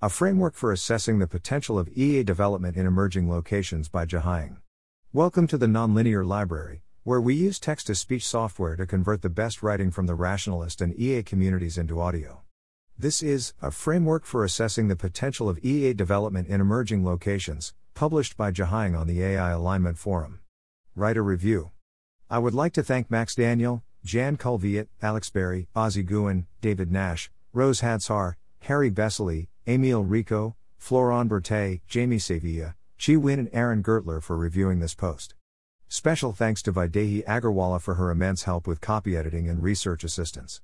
A 0.00 0.08
Framework 0.08 0.54
for 0.54 0.70
Assessing 0.70 1.18
the 1.18 1.26
Potential 1.26 1.76
of 1.76 1.88
EA 1.88 2.22
Development 2.22 2.76
in 2.76 2.86
Emerging 2.86 3.28
Locations 3.28 3.88
by 3.88 4.06
jahying. 4.06 4.58
Welcome 5.12 5.48
to 5.48 5.58
the 5.58 5.66
Nonlinear 5.66 6.24
Library, 6.24 6.82
where 7.02 7.20
we 7.20 7.34
use 7.34 7.58
text 7.58 7.88
to 7.88 7.96
speech 7.96 8.24
software 8.24 8.76
to 8.76 8.86
convert 8.86 9.22
the 9.22 9.28
best 9.28 9.60
writing 9.60 9.90
from 9.90 10.06
the 10.06 10.14
rationalist 10.14 10.80
and 10.80 10.96
EA 10.96 11.24
communities 11.24 11.76
into 11.76 12.00
audio. 12.00 12.42
This 12.96 13.24
is 13.24 13.54
A 13.60 13.72
Framework 13.72 14.24
for 14.24 14.44
Assessing 14.44 14.86
the 14.86 14.94
Potential 14.94 15.48
of 15.48 15.58
EA 15.64 15.94
Development 15.94 16.46
in 16.46 16.60
Emerging 16.60 17.04
Locations, 17.04 17.74
published 17.94 18.36
by 18.36 18.52
jahying 18.52 18.96
on 18.96 19.08
the 19.08 19.20
AI 19.20 19.50
Alignment 19.50 19.98
Forum. 19.98 20.38
Write 20.94 21.16
a 21.16 21.22
review. 21.22 21.72
I 22.30 22.38
would 22.38 22.54
like 22.54 22.72
to 22.74 22.84
thank 22.84 23.10
Max 23.10 23.34
Daniel, 23.34 23.82
Jan 24.04 24.36
Kulveit, 24.36 24.86
Alex 25.02 25.28
Barry, 25.28 25.66
Ozzie 25.74 26.04
Gooen, 26.04 26.46
David 26.60 26.92
Nash, 26.92 27.32
Rose 27.52 27.80
Hadshar, 27.80 28.34
Harri 28.64 28.92
Besceli, 28.92 29.48
Emiel 29.68 30.08
Riiko, 30.08 30.54
Florent 30.78 31.28
Berthet, 31.28 31.82
Jaime 31.92 32.18
Sevilla, 32.18 32.74
Chi 32.98 33.12
Nguyen, 33.12 33.38
and 33.38 33.50
Aaron 33.52 33.82
Gertler 33.82 34.22
for 34.22 34.38
reviewing 34.38 34.80
this 34.80 34.94
post. 34.94 35.34
Special 35.88 36.32
thanks 36.32 36.62
to 36.62 36.72
Vaidehi 36.72 37.22
Agarwalla 37.26 37.78
for 37.78 37.96
her 37.96 38.10
immense 38.10 38.44
help 38.44 38.66
with 38.66 38.80
copy 38.80 39.14
editing 39.14 39.46
and 39.46 39.62
research 39.62 40.04
assistance. 40.04 40.62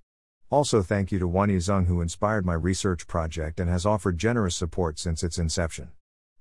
Also, 0.49 0.81
thank 0.81 1.13
you 1.13 1.19
to 1.19 1.29
Wanyi 1.29 1.57
Zeng 1.57 1.85
who 1.85 2.01
inspired 2.01 2.47
my 2.47 2.55
research 2.55 3.07
project 3.07 3.61
and 3.61 3.69
has 3.69 3.85
offered 3.85 4.17
generous 4.17 4.57
support 4.57 4.99
since 4.99 5.23
its 5.23 5.37
inception. 5.37 5.91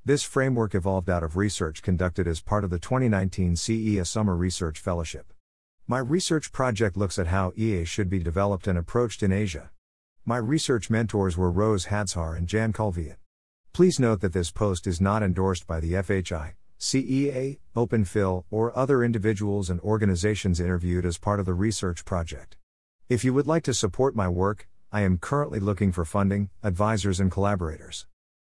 This 0.05 0.23
framework 0.23 0.73
evolved 0.73 1.09
out 1.09 1.21
of 1.21 1.35
research 1.35 1.81
conducted 1.81 2.29
as 2.29 2.39
part 2.39 2.63
of 2.63 2.69
the 2.69 2.79
2019 2.79 3.55
CEA 3.55 4.07
Summer 4.07 4.37
Research 4.37 4.79
Fellowship. 4.79 5.33
My 5.85 5.99
research 5.99 6.53
project 6.53 6.95
looks 6.95 7.19
at 7.19 7.27
how 7.27 7.51
EA 7.57 7.83
should 7.83 8.09
be 8.09 8.19
developed 8.19 8.67
and 8.67 8.77
approached 8.77 9.21
in 9.21 9.33
Asia. 9.33 9.69
My 10.25 10.37
research 10.37 10.89
mentors 10.89 11.35
were 11.35 11.51
Rose 11.51 11.87
Hadshar 11.87 12.37
and 12.37 12.47
Jan 12.47 12.71
Kulveit. 12.71 13.17
Please 13.73 13.99
note 13.99 14.21
that 14.21 14.31
this 14.31 14.51
post 14.51 14.87
is 14.87 15.01
not 15.01 15.21
endorsed 15.21 15.67
by 15.67 15.81
the 15.81 15.91
FHI, 15.95 16.53
CEA, 16.79 17.59
OpenPhil, 17.75 18.45
or 18.49 18.77
other 18.77 19.03
individuals 19.03 19.69
and 19.69 19.81
organizations 19.81 20.61
interviewed 20.61 21.05
as 21.05 21.17
part 21.17 21.41
of 21.41 21.45
the 21.45 21.53
research 21.53 22.05
project. 22.05 22.55
If 23.09 23.25
you 23.25 23.33
would 23.33 23.47
like 23.47 23.63
to 23.63 23.73
support 23.73 24.15
my 24.15 24.29
work, 24.29 24.69
I 24.93 25.01
am 25.01 25.17
currently 25.17 25.59
looking 25.59 25.91
for 25.91 26.05
funding, 26.05 26.49
advisors, 26.63 27.19
and 27.19 27.29
collaborators. 27.29 28.07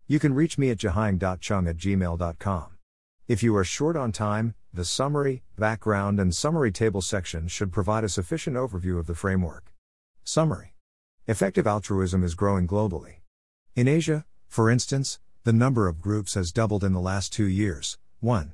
You 0.08 0.20
can 0.20 0.34
reach 0.34 0.58
me 0.58 0.72
at 0.72 0.78
jahying.chung 0.78 1.70
at 1.70 1.78
gmail.com. 1.78 2.68
If 3.30 3.44
you 3.44 3.56
are 3.56 3.64
short 3.64 3.96
on 3.96 4.12
time, 4.12 4.56
the 4.74 4.84
summary, 4.84 5.44
background, 5.58 6.20
and 6.20 6.36
summary 6.36 6.74
table 6.74 7.02
sections 7.02 7.54
should 7.54 7.72
provide 7.72 8.04
a 8.04 8.10
sufficient 8.10 8.58
overview 8.58 9.00
of 9.00 9.08
the 9.08 9.16
framework. 9.16 9.72
Summary 10.26 10.71
Effective 11.28 11.68
altruism 11.68 12.24
is 12.24 12.34
growing 12.34 12.68
globally. 12.68 13.18
In 13.76 13.88
Asia, 13.88 14.26
for 14.48 14.72
instance, 14.72 15.20
the 15.44 15.54
number 15.54 15.88
of 15.88 16.02
groups 16.02 16.34
has 16.34 16.52
doubled 16.52 16.84
in 16.84 16.94
the 16.94 17.00
last 17.00 17.32
two 17.32 17.46
years. 17.46 18.00
1. 18.22 18.54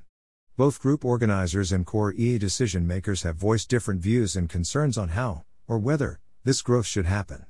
Both 0.58 0.82
group 0.82 1.06
organizers 1.06 1.72
and 1.72 1.86
core 1.86 2.12
EA 2.12 2.38
decision 2.38 2.86
makers 2.86 3.23
have 3.23 3.38
voiced 3.38 3.70
different 3.70 4.02
views 4.02 4.36
and 4.36 4.50
concerns 4.50 4.98
on 4.98 5.10
how, 5.10 5.45
or 5.66 5.80
whether, 5.80 6.20
this 6.44 6.62
growth 6.62 6.86
should 6.86 7.06
happen. 7.06 7.45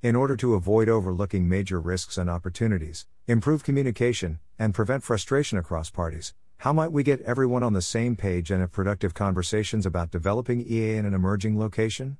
In 0.00 0.16
order 0.16 0.34
to 0.38 0.54
avoid 0.54 0.88
overlooking 0.88 1.46
major 1.46 1.78
risks 1.78 2.16
and 2.16 2.30
opportunities, 2.30 3.06
improve 3.26 3.64
communication, 3.64 4.40
and 4.58 4.72
prevent 4.72 5.02
frustration 5.04 5.58
across 5.58 5.90
parties, 5.90 6.32
how 6.58 6.72
might 6.72 6.92
we 6.92 7.02
get 7.02 7.20
everyone 7.20 7.62
on 7.62 7.74
the 7.74 7.82
same 7.82 8.16
page 8.16 8.50
and 8.50 8.62
have 8.62 8.72
productive 8.72 9.12
conversations 9.12 9.84
about 9.84 10.10
developing 10.10 10.62
EA 10.66 10.96
in 10.96 11.04
an 11.04 11.12
emerging 11.12 11.58
location? 11.58 12.16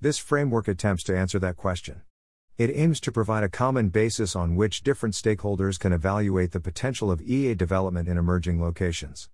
This 0.00 0.18
framework 0.18 0.68
attempts 0.68 1.02
to 1.04 1.16
answer 1.16 1.38
that 1.38 1.56
question. 1.56 2.02
It 2.58 2.70
aims 2.74 3.00
to 3.00 3.12
provide 3.12 3.42
a 3.42 3.48
common 3.48 3.88
basis 3.88 4.36
on 4.36 4.54
which 4.54 4.82
different 4.82 5.14
stakeholders 5.14 5.78
can 5.78 5.92
evaluate 5.92 6.52
the 6.52 6.60
potential 6.60 7.10
of 7.10 7.22
EA 7.22 7.54
development 7.54 8.08
in 8.08 8.18
emerging 8.18 8.60
locations. 8.60 9.28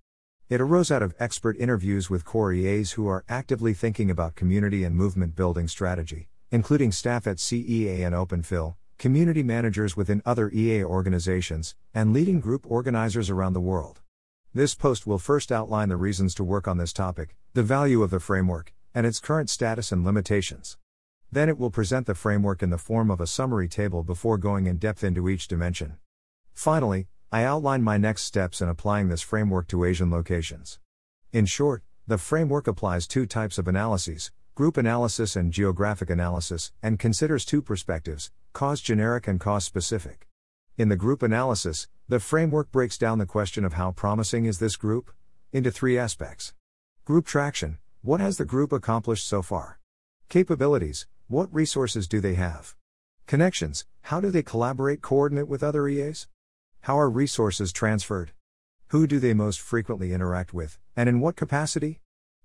It 0.49 0.61
arose 0.61 0.91
out 0.91 1.01
of 1.01 1.15
expert 1.19 1.57
interviews 1.57 2.09
with 2.09 2.25
core 2.25 2.53
EAs 2.53 2.93
who 2.93 3.07
are 3.07 3.25
actively 3.27 3.73
thinking 3.73 4.09
about 4.09 4.35
community 4.35 4.83
and 4.83 4.95
movement 4.95 5.35
building 5.35 5.67
strategy, 5.67 6.29
including 6.51 6.91
staff 6.91 7.27
at 7.27 7.37
CEA 7.37 8.05
and 8.05 8.15
OpenPhil, 8.15 8.75
community 8.97 9.43
managers 9.43 9.97
within 9.97 10.21
other 10.25 10.49
EA 10.51 10.83
organizations, 10.83 11.75
and 11.93 12.13
leading 12.13 12.39
group 12.39 12.65
organizers 12.69 13.29
around 13.29 13.53
the 13.53 13.59
world. 13.59 14.01
This 14.53 14.75
post 14.75 15.07
will 15.07 15.17
first 15.17 15.51
outline 15.51 15.89
the 15.89 15.95
reasons 15.95 16.33
to 16.35 16.43
work 16.43 16.67
on 16.67 16.77
this 16.77 16.93
topic, 16.93 17.35
the 17.53 17.63
value 17.63 18.03
of 18.03 18.09
the 18.09 18.19
framework, 18.19 18.73
and 18.93 19.05
its 19.05 19.19
current 19.19 19.49
status 19.49 19.91
and 19.91 20.05
limitations. 20.05 20.77
Then 21.31 21.49
it 21.49 21.57
will 21.57 21.71
present 21.71 22.07
the 22.07 22.15
framework 22.15 22.61
in 22.61 22.69
the 22.69 22.77
form 22.77 23.09
of 23.09 23.21
a 23.21 23.27
summary 23.27 23.67
table 23.67 24.03
before 24.03 24.37
going 24.37 24.67
in 24.67 24.77
depth 24.77 25.03
into 25.03 25.29
each 25.29 25.47
dimension. 25.47 25.97
Finally, 26.53 27.07
I 27.31 27.43
outline 27.43 27.83
my 27.83 27.97
next 27.97 28.23
steps 28.23 28.61
in 28.61 28.67
applying 28.67 29.07
this 29.07 29.21
framework 29.21 29.67
to 29.69 29.85
Asian 29.85 30.11
locations. 30.11 30.79
In 31.31 31.45
short, 31.45 31.83
the 32.05 32.17
framework 32.17 32.67
applies 32.67 33.07
two 33.07 33.25
types 33.25 33.57
of 33.57 33.67
analyses 33.67 34.31
group 34.53 34.75
analysis 34.75 35.37
and 35.37 35.53
geographic 35.53 36.09
analysis, 36.09 36.73
and 36.83 36.99
considers 36.99 37.45
two 37.45 37.61
perspectives 37.61 38.31
cause 38.53 38.81
generic 38.81 39.27
and 39.27 39.39
cause 39.39 39.63
specific. 39.63 40.27
In 40.77 40.89
the 40.89 40.97
group 40.97 41.23
analysis, 41.23 41.87
the 42.09 42.19
framework 42.19 42.71
breaks 42.71 42.97
down 42.97 43.17
the 43.17 43.25
question 43.25 43.63
of 43.63 43.73
how 43.73 43.91
promising 43.91 44.45
is 44.45 44.59
this 44.59 44.75
group 44.75 45.11
into 45.53 45.71
three 45.71 45.97
aspects 45.97 46.53
group 47.05 47.25
traction, 47.25 47.77
what 48.01 48.19
has 48.19 48.37
the 48.37 48.45
group 48.45 48.71
accomplished 48.71 49.27
so 49.27 49.41
far? 49.41 49.79
Capabilities, 50.29 51.07
what 51.27 51.53
resources 51.53 52.07
do 52.07 52.19
they 52.19 52.33
have? 52.33 52.75
Connections, 53.27 53.85
how 54.03 54.19
do 54.19 54.31
they 54.31 54.43
collaborate, 54.43 55.01
coordinate 55.01 55.47
with 55.47 55.63
other 55.63 55.87
EAs? 55.87 56.27
How 56.81 56.99
are 56.99 57.09
resources 57.09 57.71
transferred? 57.71 58.31
Who 58.87 59.07
do 59.07 59.19
they 59.19 59.33
most 59.33 59.59
frequently 59.59 60.13
interact 60.13 60.53
with, 60.53 60.79
and 60.95 61.07
in 61.07 61.19
what 61.19 61.35
capacity? 61.35 62.01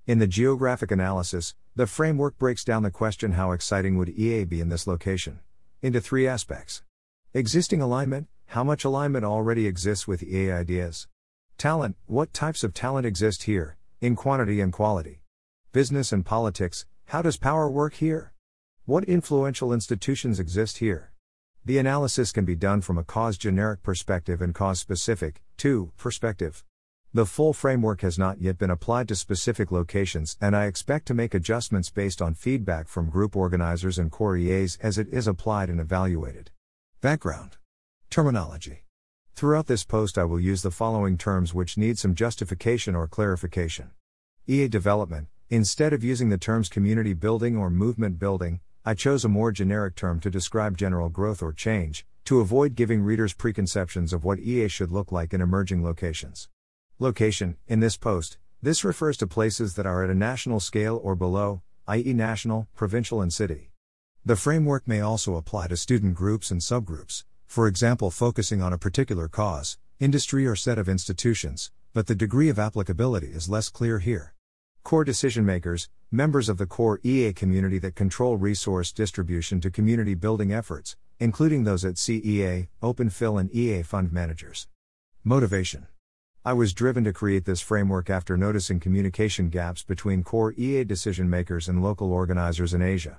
In 0.07 0.19
the 0.19 0.27
geographic 0.27 0.91
analysis, 0.91 1.55
the 1.75 1.87
framework 1.87 2.39
breaks 2.39 2.65
down 2.65 2.83
the 2.83 2.91
question 2.91 3.33
how 3.33 3.53
exciting 3.53 3.97
would 3.97 4.11
EA 4.11 4.45
be 4.45 4.61
in 4.61 4.69
this 4.69 4.87
location? 4.87 5.41
into 5.83 6.01
three 6.01 6.27
aspects. 6.27 6.83
Existing 7.35 7.81
alignment, 7.81 8.29
how 8.47 8.65
much 8.65 8.85
alignment 8.85 9.25
already 9.25 9.67
exists 9.67 10.09
with 10.09 10.23
EA 10.23 10.51
ideas? 10.51 11.07
Talent, 11.59 11.97
what 12.07 12.33
types 12.33 12.65
of 12.65 12.75
talent 12.75 13.07
exist 13.07 13.45
here, 13.45 13.77
in 14.01 14.17
quantity 14.17 14.61
and 14.61 14.73
quality? 14.73 15.21
Business 15.77 16.11
and 16.11 16.25
politics, 16.25 16.87
how 17.09 17.21
does 17.21 17.37
power 17.37 17.69
work 17.69 17.97
here? 17.97 18.33
What 18.87 19.05
influential 19.05 19.75
institutions 19.75 20.41
exist 20.41 20.79
here? 20.79 21.13
The 21.67 21.77
analysis 21.77 22.33
can 22.33 22.47
be 22.47 22.57
done 22.57 22.81
from 22.81 22.97
a 22.97 23.05
cause 23.05 23.37
generic 23.37 23.83
perspective 23.83 24.41
and 24.41 24.55
cause 24.55 24.81
specific, 24.81 25.43
too, 25.59 25.93
perspective. 25.99 26.65
The 27.13 27.27
full 27.27 27.53
framework 27.53 28.01
has 28.01 28.19
not 28.19 28.41
yet 28.41 28.57
been 28.57 28.71
applied 28.71 29.07
to 29.09 29.15
specific 29.15 29.71
locations, 29.71 30.39
and 30.41 30.57
I 30.57 30.65
expect 30.65 31.05
to 31.09 31.13
make 31.15 31.35
adjustments 31.35 31.91
based 31.91 32.23
on 32.23 32.33
feedback 32.33 32.89
from 32.89 33.11
group 33.11 33.37
organizers 33.37 33.99
and 33.99 34.11
core 34.11 34.39
EAs 34.39 34.79
as 34.81 34.97
it 34.97 35.09
is 35.13 35.27
applied 35.27 35.69
and 35.69 35.79
evaluated. 35.79 36.53
Background 37.03 37.59
Terminology 38.09 38.85
Throughout 39.35 39.67
this 39.67 39.85
post, 39.85 40.17
I 40.17 40.25
will 40.25 40.41
use 40.41 40.63
the 40.63 40.71
following 40.71 41.19
terms 41.19 41.53
which 41.53 41.77
need 41.77 41.99
some 41.99 42.15
justification 42.15 42.95
or 42.95 43.07
clarification 43.07 43.91
EA 44.47 44.69
development, 44.69 45.29
instead 45.49 45.93
of 45.93 46.03
using 46.03 46.29
the 46.29 46.39
terms 46.39 46.69
community 46.69 47.15
building 47.15 47.57
or 47.57 47.71
movement 47.71 48.19
building, 48.19 48.61
I 48.85 48.95
chose 48.95 49.25
a 49.25 49.29
more 49.29 49.53
generic 49.53 49.95
term 49.95 50.21
to 50.21 50.31
describe 50.31 50.77
general 50.77 51.09
growth 51.09 51.43
or 51.43 51.53
change, 51.53 52.05
to 52.25 52.41
avoid 52.41 52.75
giving 52.75 53.03
readers 53.03 53.33
preconceptions 53.33 54.13
of 54.13 54.25
what 54.25 54.41
EA 54.41 54.69
should 54.69 54.91
look 54.91 55.13
like 55.13 55.33
in 55.33 55.41
emerging 55.41 55.85
locations. 55.85 56.49
Location, 56.99 57.57
in 57.69 57.81
this 57.81 57.97
post, 57.97 58.39
this 58.61 58.85
refers 58.85 59.17
to 59.19 59.27
places 59.27 59.75
that 59.75 59.87
are 59.87 60.03
at 60.03 60.11
a 60.11 60.15
national 60.15 60.59
scale 60.59 61.01
or 61.03 61.15
below, 61.15 61.63
i.e., 61.87 62.13
national, 62.13 62.67
provincial, 62.75 63.21
and 63.21 63.33
city. 63.33 63.71
The 64.25 64.35
framework 64.35 64.89
may 64.89 65.01
also 65.01 65.37
apply 65.37 65.69
to 65.69 65.77
student 65.77 66.15
groups 66.15 66.51
and 66.51 66.61
subgroups, 66.61 67.23
for 67.47 67.69
example, 67.69 68.11
focusing 68.11 68.61
on 68.61 68.73
a 68.73 68.79
particular 68.79 69.29
cause, 69.29 69.79
industry, 70.01 70.47
or 70.47 70.57
set 70.57 70.79
of 70.79 70.89
institutions, 70.89 71.71
but 71.95 72.09
the 72.09 72.15
degree 72.15 72.49
of 72.49 72.59
applicability 72.59 73.29
is 73.29 73.49
less 73.49 73.69
clear 73.69 74.01
here. 74.01 74.36
Core 74.87 75.03
decision 75.03 75.45
makers, 75.45 75.89
members 76.13 76.49
of 76.49 76.59
the 76.59 76.67
core 76.67 77.01
EA 77.03 77.33
community 77.33 77.77
that 77.81 77.97
control 77.97 78.37
resource 78.37 78.93
distribution 78.93 79.61
to 79.61 79.69
community 79.69 80.15
building 80.15 80.53
efforts, 80.53 80.95
including 81.19 81.65
those 81.65 81.85
at 81.85 81.97
CEA, 81.97 82.69
OpenPhil, 82.81 83.41
and 83.41 83.53
EA 83.53 83.83
fund 83.83 84.13
managers. 84.13 84.69
Motivation 85.25 85.89
I 86.45 86.53
was 86.53 86.73
driven 86.73 87.03
to 87.03 87.13
create 87.13 87.47
this 87.47 87.61
framework 87.61 88.09
after 88.09 88.37
noticing 88.37 88.79
communication 88.79 89.49
gaps 89.49 89.83
between 89.83 90.23
core 90.23 90.53
EA 90.53 90.85
decision 90.85 91.29
makers 91.29 91.69
and 91.69 91.83
local 91.83 92.13
organizers 92.13 92.73
in 92.73 92.81
Asia. 92.81 93.19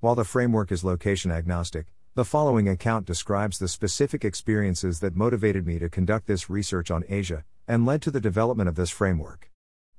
While 0.00 0.14
the 0.14 0.24
framework 0.24 0.72
is 0.72 0.82
location 0.82 1.30
agnostic, 1.30 1.92
the 2.14 2.24
following 2.24 2.70
account 2.70 3.04
describes 3.04 3.58
the 3.58 3.68
specific 3.68 4.24
experiences 4.24 5.00
that 5.00 5.14
motivated 5.14 5.66
me 5.66 5.78
to 5.78 5.90
conduct 5.90 6.26
this 6.26 6.48
research 6.48 6.90
on 6.90 7.04
Asia 7.06 7.44
and 7.68 7.84
led 7.84 8.00
to 8.00 8.10
the 8.10 8.18
development 8.18 8.70
of 8.70 8.76
this 8.76 8.88
framework. 8.88 9.51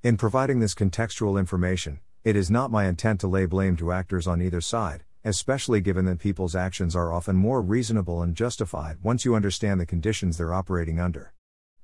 In 0.03 0.17
providing 0.17 0.59
this 0.59 0.75
contextual 0.75 1.39
information, 1.39 2.01
it 2.25 2.35
is 2.35 2.51
not 2.51 2.69
my 2.69 2.88
intent 2.88 3.21
to 3.21 3.27
lay 3.29 3.45
blame 3.45 3.77
to 3.77 3.94
actors 3.94 4.27
on 4.27 4.41
either 4.41 4.59
side, 4.59 5.05
especially 5.23 5.79
given 5.79 6.03
that 6.07 6.19
people's 6.19 6.57
actions 6.57 6.94
are 6.94 7.13
often 7.13 7.38
more 7.38 7.61
reasonable 7.61 8.21
and 8.21 8.35
justified 8.35 8.97
once 9.01 9.23
you 9.23 9.33
understand 9.33 9.79
the 9.79 9.85
conditions 9.85 10.35
they're 10.35 10.53
operating 10.53 11.00
under. 11.00 11.31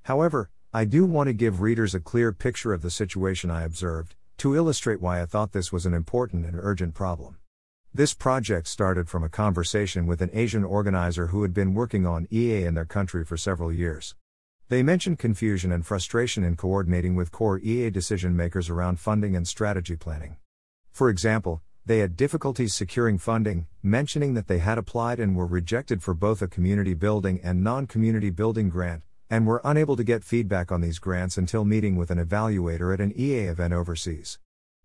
However, 0.02 0.50
I 0.70 0.84
do 0.84 1.06
want 1.06 1.28
to 1.28 1.32
give 1.32 1.62
readers 1.62 1.94
a 1.94 1.98
clear 1.98 2.30
picture 2.30 2.74
of 2.74 2.82
the 2.82 2.90
situation 2.90 3.50
I 3.50 3.62
observed, 3.62 4.14
to 4.36 4.54
illustrate 4.54 5.00
why 5.00 5.22
I 5.22 5.24
thought 5.24 5.52
this 5.52 5.72
was 5.72 5.86
an 5.86 5.94
important 5.94 6.44
and 6.44 6.56
urgent 6.60 6.92
problem. 6.92 7.38
This 7.94 8.12
project 8.12 8.66
started 8.66 9.08
from 9.08 9.24
a 9.24 9.30
conversation 9.30 10.06
with 10.06 10.20
an 10.20 10.28
Asian 10.34 10.62
organizer 10.62 11.28
who 11.28 11.40
had 11.40 11.54
been 11.54 11.72
working 11.72 12.04
on 12.04 12.28
EA 12.30 12.64
in 12.64 12.74
their 12.74 12.84
country 12.84 13.24
for 13.24 13.38
several 13.38 13.72
years. 13.72 14.14
They 14.70 14.84
mentioned 14.84 15.18
confusion 15.18 15.72
and 15.72 15.84
frustration 15.84 16.44
in 16.44 16.54
coordinating 16.54 17.16
with 17.16 17.32
core 17.32 17.58
EA 17.58 17.90
decision 17.90 18.36
makers 18.36 18.70
around 18.70 19.00
funding 19.00 19.34
and 19.34 19.44
strategy 19.44 19.96
planning. 19.96 20.36
For 20.92 21.10
example, 21.10 21.60
they 21.84 21.98
had 21.98 22.16
difficulties 22.16 22.72
securing 22.72 23.18
funding, 23.18 23.66
mentioning 23.82 24.34
that 24.34 24.46
they 24.46 24.58
had 24.58 24.78
applied 24.78 25.18
and 25.18 25.34
were 25.34 25.44
rejected 25.44 26.04
for 26.04 26.14
both 26.14 26.40
a 26.40 26.46
community 26.46 26.94
building 26.94 27.40
and 27.42 27.64
non 27.64 27.88
community 27.88 28.30
building 28.30 28.68
grant, 28.68 29.02
and 29.28 29.44
were 29.44 29.60
unable 29.64 29.96
to 29.96 30.04
get 30.04 30.22
feedback 30.22 30.70
on 30.70 30.82
these 30.82 31.00
grants 31.00 31.36
until 31.36 31.64
meeting 31.64 31.96
with 31.96 32.12
an 32.12 32.24
evaluator 32.24 32.94
at 32.94 33.00
an 33.00 33.12
EA 33.18 33.46
event 33.46 33.72
overseas. 33.72 34.38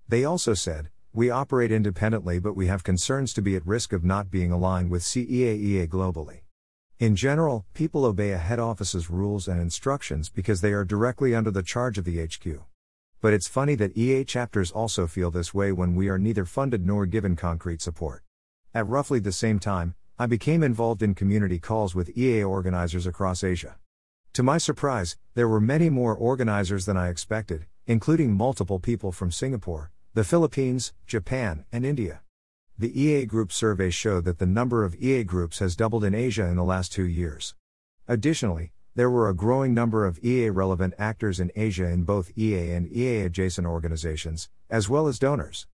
They 0.09 0.25
also 0.25 0.55
said, 0.55 0.89
we 1.13 1.29
operate 1.29 1.71
independently, 1.71 2.39
but 2.39 2.55
we 2.55 2.65
have 2.65 2.83
concerns 2.83 3.33
to 3.33 3.41
be 3.43 3.55
at 3.55 3.67
risk 3.67 3.93
of 3.93 4.03
not 4.03 4.31
being 4.31 4.51
aligned 4.51 4.89
with 4.89 5.03
CEAEA 5.03 5.87
globally. 5.87 6.44
In 6.97 7.17
general, 7.17 7.65
people 7.73 8.05
obey 8.05 8.31
a 8.31 8.37
head 8.37 8.57
office's 8.57 9.09
rules 9.09 9.49
and 9.49 9.59
instructions 9.59 10.29
because 10.29 10.61
they 10.61 10.71
are 10.71 10.85
directly 10.85 11.35
under 11.35 11.51
the 11.51 11.61
charge 11.61 11.97
of 11.97 12.05
the 12.05 12.23
HQ. 12.23 12.61
But 13.19 13.33
it's 13.33 13.49
funny 13.49 13.75
that 13.75 13.97
EA 13.97 14.23
chapters 14.23 14.71
also 14.71 15.05
feel 15.05 15.29
this 15.29 15.53
way 15.53 15.73
when 15.73 15.93
we 15.93 16.07
are 16.07 16.17
neither 16.17 16.45
funded 16.45 16.85
nor 16.85 17.05
given 17.05 17.35
concrete 17.35 17.81
support. 17.81 18.23
At 18.73 18.87
roughly 18.87 19.19
the 19.19 19.33
same 19.33 19.59
time, 19.59 19.95
I 20.17 20.25
became 20.25 20.63
involved 20.63 21.03
in 21.03 21.15
community 21.15 21.59
calls 21.59 21.93
with 21.93 22.17
EA 22.17 22.45
organizers 22.45 23.05
across 23.05 23.43
Asia. 23.43 23.75
To 24.31 24.41
my 24.41 24.57
surprise, 24.57 25.17
there 25.33 25.49
were 25.49 25.59
many 25.59 25.89
more 25.89 26.15
organizers 26.15 26.85
than 26.85 26.95
I 26.95 27.09
expected, 27.09 27.65
including 27.87 28.31
multiple 28.31 28.79
people 28.79 29.11
from 29.11 29.31
Singapore, 29.31 29.91
the 30.13 30.23
Philippines, 30.23 30.93
Japan, 31.05 31.65
and 31.73 31.85
India. 31.85 32.21
The 32.77 33.01
EA 33.01 33.25
Group 33.25 33.53
survey 33.53 33.89
showed 33.89 34.25
that 34.25 34.37
the 34.37 34.45
number 34.45 34.83
of 34.83 34.95
EA 34.95 35.23
groups 35.23 35.59
has 35.59 35.77
doubled 35.77 36.03
in 36.03 36.13
Asia 36.13 36.45
in 36.47 36.57
the 36.57 36.63
last 36.65 36.91
two 36.91 37.07
years. 37.07 37.55
Additionally, 38.05 38.73
there 38.95 39.09
were 39.09 39.29
a 39.29 39.33
growing 39.33 39.73
number 39.73 40.05
of 40.05 40.19
EA 40.21 40.49
relevant 40.49 40.93
actors 40.97 41.39
in 41.39 41.53
Asia 41.55 41.85
in 41.85 42.03
both 42.03 42.37
EA 42.37 42.71
and 42.71 42.91
EA 42.91 43.21
adjacent 43.21 43.65
organizations, 43.65 44.49
as 44.69 44.89
well 44.89 45.07
as 45.07 45.19
donors. 45.19 45.67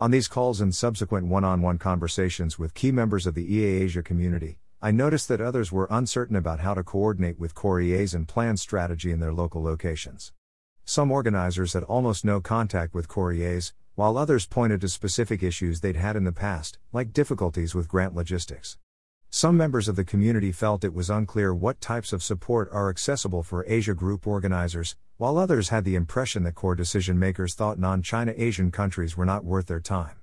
On 0.00 0.10
these 0.10 0.28
calls 0.28 0.62
and 0.62 0.74
subsequent 0.74 1.26
one 1.26 1.44
on 1.44 1.60
one 1.60 1.76
conversations 1.76 2.58
with 2.58 2.72
key 2.72 2.90
members 2.90 3.26
of 3.26 3.34
the 3.34 3.54
EA 3.54 3.82
Asia 3.82 4.02
community, 4.02 4.56
I 4.80 4.92
noticed 4.92 5.28
that 5.28 5.42
others 5.42 5.70
were 5.70 5.88
uncertain 5.90 6.36
about 6.36 6.60
how 6.60 6.72
to 6.72 6.82
coordinate 6.82 7.38
with 7.38 7.54
core 7.54 7.82
EAs 7.82 8.14
and 8.14 8.26
plan 8.26 8.56
strategy 8.56 9.10
in 9.10 9.20
their 9.20 9.34
local 9.34 9.62
locations. 9.62 10.32
Some 10.86 11.10
organizers 11.10 11.74
had 11.74 11.82
almost 11.82 12.24
no 12.24 12.40
contact 12.40 12.94
with 12.94 13.08
core 13.08 13.34
EAs, 13.34 13.74
while 13.96 14.16
others 14.16 14.46
pointed 14.46 14.80
to 14.82 14.88
specific 14.88 15.42
issues 15.42 15.80
they'd 15.80 15.96
had 15.96 16.16
in 16.16 16.24
the 16.24 16.30
past, 16.30 16.78
like 16.92 17.14
difficulties 17.14 17.74
with 17.74 17.88
grant 17.88 18.14
logistics. 18.14 18.78
Some 19.30 19.56
members 19.56 19.88
of 19.88 19.96
the 19.96 20.04
community 20.04 20.52
felt 20.52 20.84
it 20.84 20.94
was 20.94 21.10
unclear 21.10 21.54
what 21.54 21.80
types 21.80 22.12
of 22.12 22.22
support 22.22 22.68
are 22.72 22.90
accessible 22.90 23.42
for 23.42 23.64
Asia 23.66 23.94
Group 23.94 24.26
organizers, 24.26 24.96
while 25.16 25.38
others 25.38 25.70
had 25.70 25.84
the 25.84 25.94
impression 25.94 26.42
that 26.42 26.54
core 26.54 26.74
decision 26.74 27.18
makers 27.18 27.54
thought 27.54 27.78
non 27.78 28.02
China 28.02 28.34
Asian 28.36 28.70
countries 28.70 29.16
were 29.16 29.24
not 29.24 29.44
worth 29.44 29.66
their 29.66 29.80
time. 29.80 30.16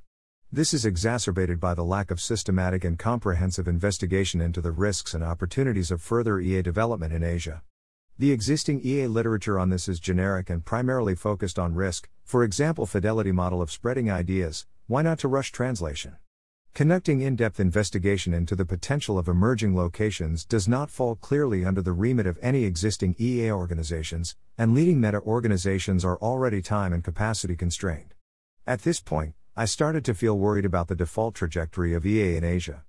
This 0.52 0.72
is 0.72 0.86
exacerbated 0.86 1.60
by 1.60 1.74
the 1.74 1.84
lack 1.84 2.12
of 2.12 2.22
systematic 2.22 2.84
and 2.84 3.00
comprehensive 3.00 3.68
investigation 3.68 4.40
into 4.40 4.62
the 4.62 4.72
risks 4.72 5.16
and 5.16 5.24
opportunities 5.24 5.90
of 5.90 6.00
further 6.00 6.40
EA 6.40 6.62
development 6.62 7.12
in 7.12 7.24
Asia. 7.24 7.64
The 8.20 8.32
existing 8.32 8.82
EA 8.86 9.08
literature 9.08 9.58
on 9.58 9.70
this 9.72 9.88
is 9.90 10.00
generic 10.00 10.52
and 10.52 10.64
primarily 10.64 11.16
focused 11.16 11.58
on 11.58 11.74
risk, 11.74 12.08
for 12.24 12.44
example, 12.44 12.86
fidelity 12.86 13.32
model 13.32 13.62
of 13.62 13.72
spreading 13.72 14.10
ideas, 14.10 14.66
why 14.88 15.02
not 15.02 15.20
to 15.20 15.28
rush 15.28 15.52
translation? 15.52 16.18
Conducting 16.74 17.22
in 17.22 17.36
depth 17.36 17.60
investigation 17.60 18.34
into 18.34 18.56
the 18.56 18.66
potential 18.66 19.20
of 19.20 19.28
emerging 19.28 19.76
locations 19.76 20.44
does 20.44 20.68
not 20.68 20.90
fall 20.90 21.16
clearly 21.16 21.64
under 21.64 21.84
the 21.84 21.94
remit 21.94 22.26
of 22.26 22.40
any 22.42 22.64
existing 22.64 23.16
EA 23.20 23.52
organizations, 23.52 24.36
and 24.58 24.74
leading 24.74 25.00
meta 25.00 25.22
organizations 25.22 26.04
are 26.04 26.18
already 26.18 26.64
time 26.64 26.92
and 26.92 27.04
capacity 27.04 27.56
constrained. 27.56 28.16
At 28.66 28.82
this 28.82 29.00
point, 29.00 29.36
I 29.56 29.66
started 29.66 30.04
to 30.06 30.16
feel 30.16 30.40
worried 30.40 30.66
about 30.66 30.88
the 30.88 30.96
default 30.96 31.36
trajectory 31.36 31.94
of 31.94 32.08
EA 32.08 32.38
in 32.38 32.44
Asia. 32.44 32.84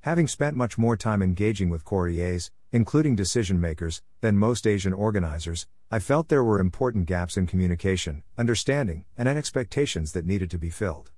Having 0.00 0.28
spent 0.28 0.56
much 0.56 0.78
more 0.78 0.96
time 0.96 1.20
engaging 1.20 1.68
with 1.68 1.84
core 1.84 2.08
EAs, 2.08 2.50
including 2.72 3.16
decision 3.16 3.60
makers, 3.60 4.02
than 4.22 4.38
most 4.38 4.66
Asian 4.66 4.94
organizers, 4.94 5.66
I 5.88 6.00
felt 6.00 6.28
there 6.28 6.42
were 6.42 6.58
important 6.58 7.06
gaps 7.06 7.36
in 7.36 7.46
communication, 7.46 8.24
understanding, 8.36 9.04
and 9.16 9.28
expectations 9.28 10.10
that 10.12 10.26
needed 10.26 10.50
to 10.50 10.58
be 10.58 10.68
filled. 10.68 11.12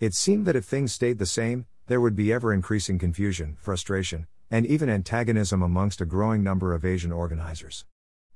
It 0.00 0.12
seemed 0.12 0.44
that 0.46 0.56
if 0.56 0.64
things 0.64 0.92
stayed 0.92 1.18
the 1.18 1.26
same, 1.26 1.66
there 1.86 2.00
would 2.00 2.16
be 2.16 2.32
ever 2.32 2.52
increasing 2.52 2.98
confusion, 2.98 3.56
frustration, 3.60 4.26
and 4.50 4.66
even 4.66 4.88
antagonism 4.88 5.62
amongst 5.62 6.00
a 6.00 6.04
growing 6.04 6.42
number 6.42 6.74
of 6.74 6.84
Asian 6.84 7.12
organizers. 7.12 7.84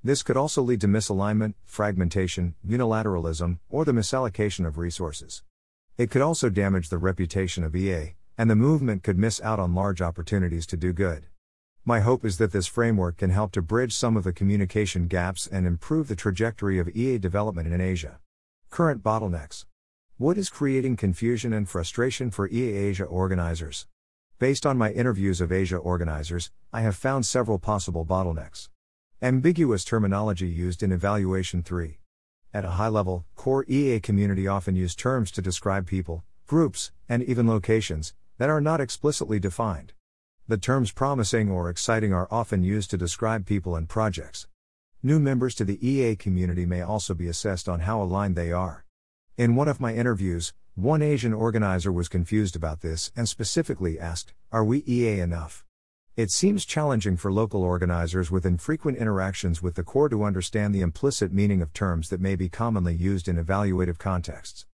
This 0.05 0.23
could 0.23 0.37
also 0.37 0.63
lead 0.63 0.81
to 0.83 0.89
misalignment, 0.89 1.55
fragmentation, 1.65 2.55
unilateralism, 2.65 3.59
or 3.69 3.85
the 3.85 3.91
misallocation 3.91 4.65
of 4.65 4.79
resources. 4.79 5.43
It 5.99 6.13
could 6.13 6.23
also 6.23 6.49
damage 6.49 6.91
the 6.91 6.99
reputation 6.99 7.65
of 7.65 7.75
EA, 7.75 8.15
and 8.39 8.49
the 8.49 8.55
movement 8.55 9.03
could 9.03 9.19
miss 9.19 9.41
out 9.41 9.59
on 9.59 9.75
large 9.75 10.01
opportunities 10.01 10.67
to 10.67 10.77
do 10.77 10.93
good. 10.93 11.27
My 11.85 11.99
hope 11.99 12.25
is 12.25 12.39
that 12.39 12.53
this 12.53 12.69
framework 12.69 13.17
can 13.17 13.31
help 13.31 13.51
to 13.53 13.61
bridge 13.61 13.93
some 13.93 14.17
of 14.17 14.23
the 14.23 14.33
communication 14.33 15.09
gaps 15.09 15.49
and 15.49 15.67
improve 15.67 16.07
the 16.07 16.15
trajectory 16.15 16.79
of 16.79 16.89
EA 16.95 17.19
development 17.19 17.73
in 17.73 17.81
Asia. 17.81 18.21
Current 18.71 19.03
bottlenecks. 19.03 19.65
What 20.17 20.39
is 20.39 20.49
creating 20.49 20.97
confusion 20.97 21.53
and 21.53 21.69
frustration 21.69 22.31
for 22.31 22.49
EA 22.49 22.77
Asia 22.77 23.03
organizers? 23.03 23.89
Based 24.39 24.65
on 24.65 24.79
my 24.79 24.93
interviews 24.93 25.41
of 25.41 25.51
Asia 25.51 25.77
organizers, 25.77 26.53
I 26.73 26.83
have 26.83 26.95
found 26.95 27.27
several 27.27 27.59
possible 27.59 28.07
bottlenecks. 28.07 28.69
Ambiguous 29.21 29.85
terminology 29.85 30.47
used 30.47 30.85
in 30.85 30.93
Evaluation 30.93 31.65
3. 31.65 31.99
At 32.55 32.65
a 32.65 32.71
high 32.79 32.89
level, 32.89 33.25
core 33.35 33.65
EA 33.67 33.99
community 33.99 34.47
often 34.47 34.77
use 34.77 34.95
terms 34.95 35.33
to 35.33 35.43
describe 35.43 35.89
people, 35.89 36.23
groups, 36.47 36.93
and 37.09 37.25
even 37.25 37.49
locations 37.49 38.15
that 38.39 38.51
are 38.51 38.61
not 38.61 38.81
explicitly 38.81 39.41
defined. 39.41 39.95
The 40.53 40.59
terms 40.59 40.93
promising 40.93 41.51
or 41.51 41.71
exciting 41.71 42.13
are 42.13 42.29
often 42.31 42.63
used 42.63 42.91
to 42.91 42.99
describe 42.99 43.47
people 43.47 43.75
and 43.75 43.89
projects. 43.89 44.49
New 45.03 45.19
members 45.19 45.55
to 45.55 45.65
the 45.65 45.81
EA 45.81 46.15
community 46.15 46.67
may 46.67 46.83
also 46.83 47.15
be 47.15 47.27
assessed 47.27 47.71
on 47.71 47.81
how 47.81 48.03
aligned 48.03 48.37
they 48.37 48.53
are. 48.53 48.85
In 49.39 49.57
one 49.57 49.67
of 49.67 49.81
my 49.81 49.95
interviews, 49.95 50.53
one 50.75 51.01
Asian 51.01 51.33
organizer 51.33 51.91
was 51.91 52.11
confused 52.11 52.55
about 52.55 52.83
this 52.83 53.11
and 53.17 53.27
specifically 53.27 53.99
asked, 53.99 54.35
Are 54.53 54.63
we 54.63 54.85
EA 54.87 55.21
enough? 55.21 55.65
It 56.17 56.31
seems 56.31 56.67
challenging 56.67 57.17
for 57.17 57.33
local 57.33 57.63
organizers 57.63 58.31
with 58.31 58.45
infrequent 58.45 58.99
interactions 58.99 59.63
with 59.63 59.77
the 59.77 59.83
core 59.83 60.11
to 60.11 60.23
understand 60.23 60.75
the 60.75 60.83
implicit 60.83 61.33
meaning 61.33 61.63
of 61.63 61.73
terms 61.73 62.11
that 62.11 62.21
may 62.21 62.37
be 62.37 62.51
commonly 62.51 62.95
used 62.95 63.27
in 63.27 63.43
evaluative 63.43 63.97
contexts. 63.97 64.67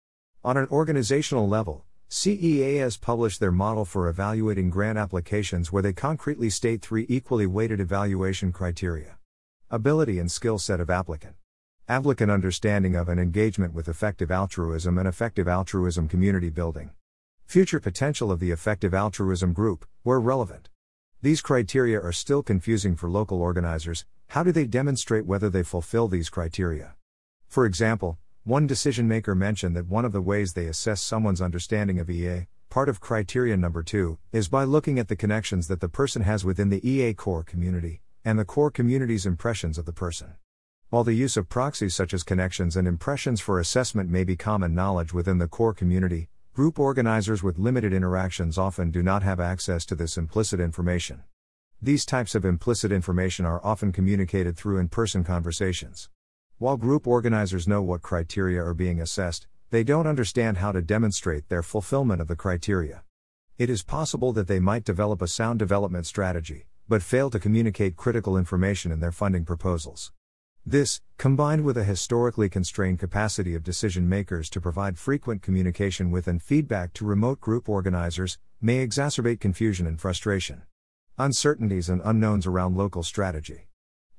On 0.43 0.57
an 0.57 0.67
organizational 0.71 1.47
level, 1.47 1.85
CEA 2.09 2.79
has 2.79 2.95
published 2.95 3.41
their 3.41 3.51
model 3.51 3.83
for 3.83 4.07
evaluating 4.07 4.69
grant 4.69 4.97
applications 4.97 5.73
where 5.73 5.83
they 5.83 5.91
concretely 5.91 6.49
state 6.49 6.81
three 6.81 7.05
equally 7.09 7.45
weighted 7.45 7.81
evaluation 7.81 8.53
criteria 8.53 9.17
ability 9.69 10.17
and 10.17 10.31
skill 10.31 10.57
set 10.57 10.79
of 10.79 10.89
applicant, 10.89 11.35
applicant 11.89 12.31
understanding 12.31 12.95
of 12.95 13.09
and 13.09 13.19
engagement 13.19 13.73
with 13.73 13.89
effective 13.89 14.31
altruism 14.31 14.97
and 14.97 15.05
effective 15.05 15.49
altruism 15.49 16.07
community 16.07 16.49
building, 16.49 16.91
future 17.45 17.81
potential 17.81 18.31
of 18.31 18.39
the 18.39 18.51
effective 18.51 18.93
altruism 18.93 19.51
group, 19.51 19.85
where 20.03 20.21
relevant. 20.21 20.69
These 21.21 21.41
criteria 21.41 21.99
are 21.99 22.13
still 22.13 22.41
confusing 22.41 22.95
for 22.95 23.09
local 23.09 23.41
organizers. 23.41 24.05
How 24.27 24.43
do 24.43 24.53
they 24.53 24.65
demonstrate 24.65 25.25
whether 25.25 25.49
they 25.49 25.63
fulfill 25.63 26.07
these 26.07 26.29
criteria? 26.29 26.95
For 27.49 27.65
example, 27.65 28.17
one 28.47 28.65
decision 28.65 29.09
maker 29.09 29.35
mentioned 29.35 29.75
that 29.75 29.89
one 29.89 30.05
of 30.05 30.13
the 30.13 30.21
ways 30.21 30.53
they 30.53 30.67
assess 30.67 31.01
someone's 31.01 31.41
understanding 31.41 31.99
of 31.99 32.09
EA, 32.09 32.47
part 32.69 32.87
of 32.87 33.01
criteria 33.01 33.57
number 33.57 33.83
two, 33.83 34.17
is 34.31 34.47
by 34.47 34.63
looking 34.63 34.97
at 34.97 35.09
the 35.09 35.17
connections 35.17 35.67
that 35.67 35.81
the 35.81 35.89
person 35.89 36.21
has 36.21 36.45
within 36.45 36.69
the 36.69 36.89
EA 36.89 37.13
core 37.13 37.43
community, 37.43 37.99
and 38.23 38.39
the 38.39 38.45
core 38.45 38.71
community's 38.71 39.25
impressions 39.25 39.77
of 39.77 39.83
the 39.83 39.91
person. 39.91 40.35
While 40.89 41.03
the 41.03 41.13
use 41.13 41.35
of 41.35 41.49
proxies 41.49 41.93
such 41.93 42.13
as 42.13 42.23
connections 42.23 42.77
and 42.77 42.87
impressions 42.87 43.41
for 43.41 43.59
assessment 43.59 44.09
may 44.09 44.23
be 44.23 44.37
common 44.37 44.73
knowledge 44.73 45.11
within 45.11 45.39
the 45.39 45.49
core 45.49 45.73
community, 45.73 46.29
group 46.53 46.79
organizers 46.79 47.43
with 47.43 47.59
limited 47.59 47.91
interactions 47.91 48.57
often 48.57 48.91
do 48.91 49.03
not 49.03 49.23
have 49.23 49.41
access 49.41 49.85
to 49.87 49.93
this 49.93 50.17
implicit 50.17 50.61
information. 50.61 51.21
These 51.81 52.05
types 52.05 52.33
of 52.33 52.45
implicit 52.45 52.93
information 52.93 53.45
are 53.45 53.59
often 53.61 53.91
communicated 53.91 54.55
through 54.55 54.77
in 54.77 54.87
person 54.87 55.25
conversations. 55.25 56.07
While 56.59 56.77
group 56.77 57.05
organizers 57.05 57.67
know 57.67 57.83
what 57.83 58.01
criteria 58.01 58.63
are 58.63 58.73
being 58.73 58.99
assessed, 58.99 59.45
they 59.69 59.83
don't 59.83 60.07
understand 60.07 60.57
how 60.57 60.71
to 60.71 60.81
demonstrate 60.81 61.49
their 61.49 61.61
fulfillment 61.61 62.19
of 62.19 62.27
the 62.27 62.35
criteria. 62.35 63.03
It 63.59 63.69
is 63.69 63.83
possible 63.83 64.33
that 64.33 64.47
they 64.47 64.59
might 64.59 64.83
develop 64.83 65.21
a 65.21 65.27
sound 65.27 65.59
development 65.59 66.07
strategy, 66.07 66.65
but 66.89 67.03
fail 67.03 67.29
to 67.29 67.37
communicate 67.37 67.95
critical 67.95 68.35
information 68.35 68.91
in 68.91 69.01
their 69.01 69.11
funding 69.11 69.45
proposals. 69.45 70.11
This, 70.65 70.99
combined 71.19 71.63
with 71.63 71.77
a 71.77 71.83
historically 71.83 72.49
constrained 72.49 72.97
capacity 72.97 73.53
of 73.53 73.61
decision 73.61 74.09
makers 74.09 74.49
to 74.49 74.59
provide 74.59 74.97
frequent 74.97 75.43
communication 75.43 76.09
with 76.09 76.27
and 76.27 76.41
feedback 76.41 76.91
to 76.93 77.05
remote 77.05 77.39
group 77.39 77.69
organizers, 77.69 78.39
may 78.59 78.83
exacerbate 78.83 79.39
confusion 79.39 79.85
and 79.85 80.01
frustration. 80.01 80.63
Uncertainties 81.19 81.87
and 81.87 82.01
unknowns 82.03 82.47
around 82.47 82.75
local 82.75 83.03
strategy. 83.03 83.67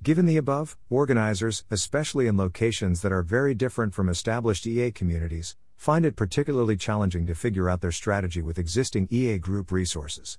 Given 0.00 0.26
the 0.26 0.36
above, 0.36 0.78
organizers, 0.90 1.64
especially 1.70 2.28
in 2.28 2.36
locations 2.36 3.02
that 3.02 3.10
are 3.10 3.22
very 3.22 3.52
different 3.52 3.94
from 3.94 4.08
established 4.08 4.64
EA 4.64 4.92
communities, 4.92 5.56
find 5.76 6.06
it 6.06 6.14
particularly 6.14 6.76
challenging 6.76 7.26
to 7.26 7.34
figure 7.34 7.68
out 7.68 7.80
their 7.80 7.90
strategy 7.90 8.40
with 8.40 8.58
existing 8.58 9.08
EA 9.10 9.38
group 9.38 9.72
resources. 9.72 10.38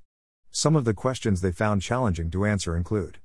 Some 0.50 0.78
of 0.78 0.86
the 0.86 0.94
questions 0.94 1.42
they 1.42 1.52
found 1.52 1.82
challenging 1.82 2.32
to 2.32 2.46
answer 2.46 2.76
include 2.76 3.20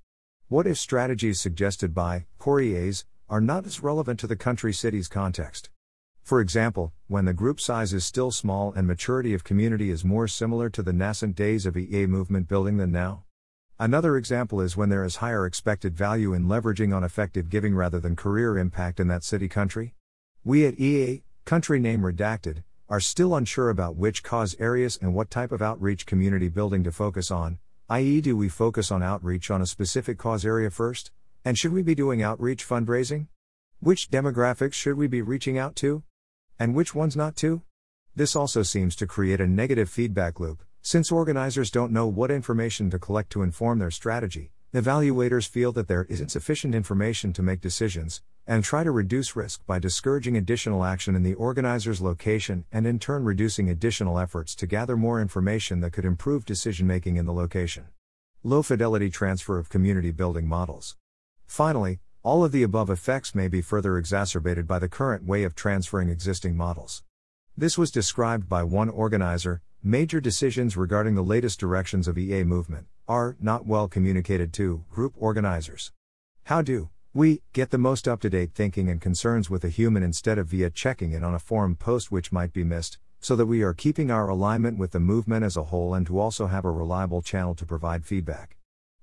what 0.49 0.67
if 0.67 0.77
strategies 0.77 1.41
suggested 1.41 1.95
by 1.95 2.27
core 2.39 2.61
EAs 2.61 3.05
are 3.31 3.41
not 3.41 3.65
as 3.65 3.83
relevant 3.83 4.21
to 4.21 4.27
the 4.27 4.37
country 4.37 4.73
city's 4.73 5.09
context? 5.09 5.71
For 6.23 6.41
example, 6.41 6.93
when 7.07 7.25
the 7.25 7.33
group 7.33 7.61
size 7.61 7.93
is 7.93 8.05
still 8.05 8.31
small 8.31 8.73
and 8.73 8.87
maturity 8.87 9.35
of 9.35 9.45
community 9.45 9.91
is 9.91 10.05
more 10.05 10.29
similar 10.29 10.69
to 10.71 10.83
the 10.83 10.93
nascent 10.93 11.37
days 11.37 11.65
of 11.65 11.77
EA 11.77 12.07
movement 12.07 12.49
building 12.49 12.77
than 12.77 12.93
now? 12.93 13.24
Another 13.79 14.17
example 14.17 14.61
is 14.61 14.77
when 14.77 14.89
there 14.89 15.03
is 15.03 15.17
higher 15.17 15.45
expected 15.45 15.97
value 15.97 16.33
in 16.33 16.47
leveraging 16.47 16.95
on 16.95 17.03
effective 17.03 17.51
giving 17.51 17.75
rather 17.75 17.99
than 17.99 18.15
career 18.15 18.57
impact 18.57 19.01
in 19.01 19.09
that 19.09 19.25
city 19.25 19.49
country? 19.49 19.95
We 20.45 20.65
at 20.65 20.79
EA, 20.79 21.25
country 21.45 21.81
name 21.81 22.03
redacted, 22.03 22.63
are 22.89 23.01
still 23.01 23.35
unsure 23.35 23.71
about 23.71 23.97
which 23.97 24.23
cause 24.23 24.55
areas 24.61 24.97
and 25.03 25.13
what 25.13 25.29
type 25.29 25.51
of 25.51 25.61
outreach 25.61 26.07
community 26.07 26.49
building 26.49 26.85
to 26.85 26.93
focus 26.93 27.33
on, 27.33 27.59
i.e., 27.89 28.21
do 28.21 28.37
we 28.37 28.49
focus 28.49 28.93
on 28.93 29.03
outreach 29.03 29.51
on 29.51 29.61
a 29.61 29.67
specific 29.67 30.19
cause 30.19 30.47
area 30.47 30.71
first? 30.71 31.11
And 31.45 31.59
should 31.59 31.73
we 31.73 31.83
be 31.83 31.97
doing 31.97 32.23
outreach 32.23 32.65
fundraising? 32.65 33.27
Which 33.81 34.09
demographics 34.09 34.75
should 34.75 34.97
we 34.97 35.09
be 35.09 35.21
reaching 35.21 35.59
out 35.59 35.75
to? 35.77 36.05
And 36.61 36.77
which 36.77 36.95
ones 36.95 37.17
not 37.17 37.35
to? 37.37 37.63
This 38.15 38.37
also 38.37 38.63
seems 38.63 38.95
to 38.97 39.09
create 39.09 39.41
a 39.41 39.49
negative 39.49 39.91
feedback 39.91 40.39
loop, 40.39 40.63
since 40.87 41.11
organizers 41.11 41.71
don't 41.71 41.91
know 41.91 42.07
what 42.07 42.31
information 42.31 42.91
to 42.91 42.99
collect 42.99 43.31
to 43.31 43.41
inform 43.41 43.79
their 43.79 43.91
strategy. 43.91 44.53
Evaluators 44.75 45.49
feel 45.49 45.73
that 45.73 45.89
there 45.89 46.05
isn't 46.11 46.31
sufficient 46.31 46.75
information 46.75 47.33
to 47.33 47.43
make 47.43 47.63
decisions, 47.63 48.21
and 48.47 48.63
try 48.63 48.85
to 48.85 48.91
reduce 48.91 49.35
risk 49.35 49.65
by 49.65 49.79
discouraging 49.79 50.37
additional 50.37 50.85
action 50.85 51.15
in 51.15 51.23
the 51.23 51.33
organizer's 51.33 52.03
location 52.03 52.67
and 52.71 52.87
in 52.87 52.99
turn 52.99 53.25
reducing 53.25 53.71
additional 53.71 54.19
efforts 54.19 54.55
to 54.55 54.67
gather 54.67 54.95
more 54.95 55.23
information 55.23 55.81
that 55.81 55.95
could 55.95 56.05
improve 56.05 56.45
decision 56.45 56.87
making 56.87 57.17
in 57.17 57.25
the 57.25 57.33
location. 57.33 57.87
Low 58.43 58.63
fidelity 58.63 59.09
transfer 59.09 59.59
of 59.59 59.71
community 59.71 60.11
building 60.11 60.47
models. 60.47 60.97
Finally, 61.47 62.01
all 62.23 62.45
of 62.45 62.53
the 62.53 62.63
above 62.63 62.91
effects 62.91 63.35
may 63.35 63.49
be 63.49 63.63
further 63.63 63.97
exacerbated 63.97 64.67
by 64.67 64.79
the 64.79 64.91
current 64.91 65.25
way 65.25 65.45
of 65.45 65.55
transferring 65.55 66.11
existing 66.11 66.55
models. 66.55 67.03
This 67.57 67.79
was 67.79 67.93
described 67.93 68.49
by 68.49 68.65
one 68.65 68.89
organizer 68.89 69.63
major 69.81 70.21
decisions 70.21 70.77
regarding 70.77 71.15
the 71.15 71.23
latest 71.23 71.61
directions 71.61 72.09
of 72.09 72.19
EA 72.19 72.43
movement 72.43 72.89
are 73.07 73.37
not 73.39 73.65
well 73.65 73.87
communicated 73.87 74.53
to 74.55 74.85
group 74.91 75.15
organizers. 75.17 75.93
How 76.45 76.63
do 76.63 76.91
we 77.13 77.43
get 77.53 77.71
the 77.71 77.79
most 77.79 78.09
up 78.09 78.21
to 78.23 78.31
date 78.31 78.55
thinking 78.57 78.89
and 78.89 79.01
concerns 79.01 79.51
with 79.51 79.63
a 79.63 79.69
human 79.69 80.03
instead 80.03 80.37
of 80.37 80.49
via 80.49 80.69
checking 80.69 81.13
it 81.13 81.23
on 81.23 81.33
a 81.33 81.39
forum 81.39 81.77
post 81.77 82.11
which 82.11 82.33
might 82.33 82.53
be 82.53 82.65
missed, 82.65 82.99
so 83.21 83.37
that 83.37 83.47
we 83.47 83.63
are 83.63 83.73
keeping 83.73 84.11
our 84.11 84.29
alignment 84.29 84.77
with 84.77 84.91
the 84.91 84.99
movement 84.99 85.45
as 85.45 85.57
a 85.57 85.65
whole 85.65 85.95
and 85.95 86.09
to 86.09 86.19
also 86.19 86.49
have 86.49 86.65
a 86.65 86.73
reliable 86.73 87.23
channel 87.23 87.55
to 87.55 87.65
provide 87.65 88.05
feedback. 88.05 88.57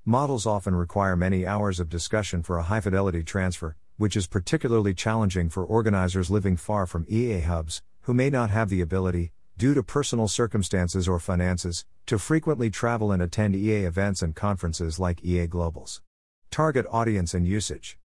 Models 0.03 0.46
often 0.46 0.75
require 0.75 1.15
many 1.15 1.48
hours 1.48 1.79
of 1.79 1.88
discussion 1.88 2.43
for 2.43 2.58
a 2.58 2.63
high 2.63 2.81
fidelity 2.81 3.24
transfer, 3.24 3.77
which 3.96 4.17
is 4.17 4.27
particularly 4.27 4.93
challenging 4.93 5.48
for 5.48 5.63
organizers 5.63 6.29
living 6.29 6.58
far 6.58 6.86
from 6.86 7.05
EA 7.08 7.39
hubs, 7.39 7.81
who 8.01 8.13
may 8.13 8.29
not 8.29 8.50
have 8.50 8.70
the 8.70 8.81
ability, 8.81 9.31
due 9.58 9.74
to 9.74 9.84
personal 9.84 10.27
circumstances 10.27 11.08
or 11.08 11.20
finances, 11.20 11.86
to 12.08 12.17
frequently 12.17 12.70
travel 12.70 13.12
and 13.12 13.22
attend 13.22 13.55
EA 13.55 13.86
events 13.86 14.22
and 14.22 14.36
conferences 14.36 15.00
like 15.00 15.24
EA 15.24 15.48
Globals. 15.48 16.01
Target 16.50 16.86
audience 16.89 17.34
and 17.34 17.48
usage. 17.48 17.98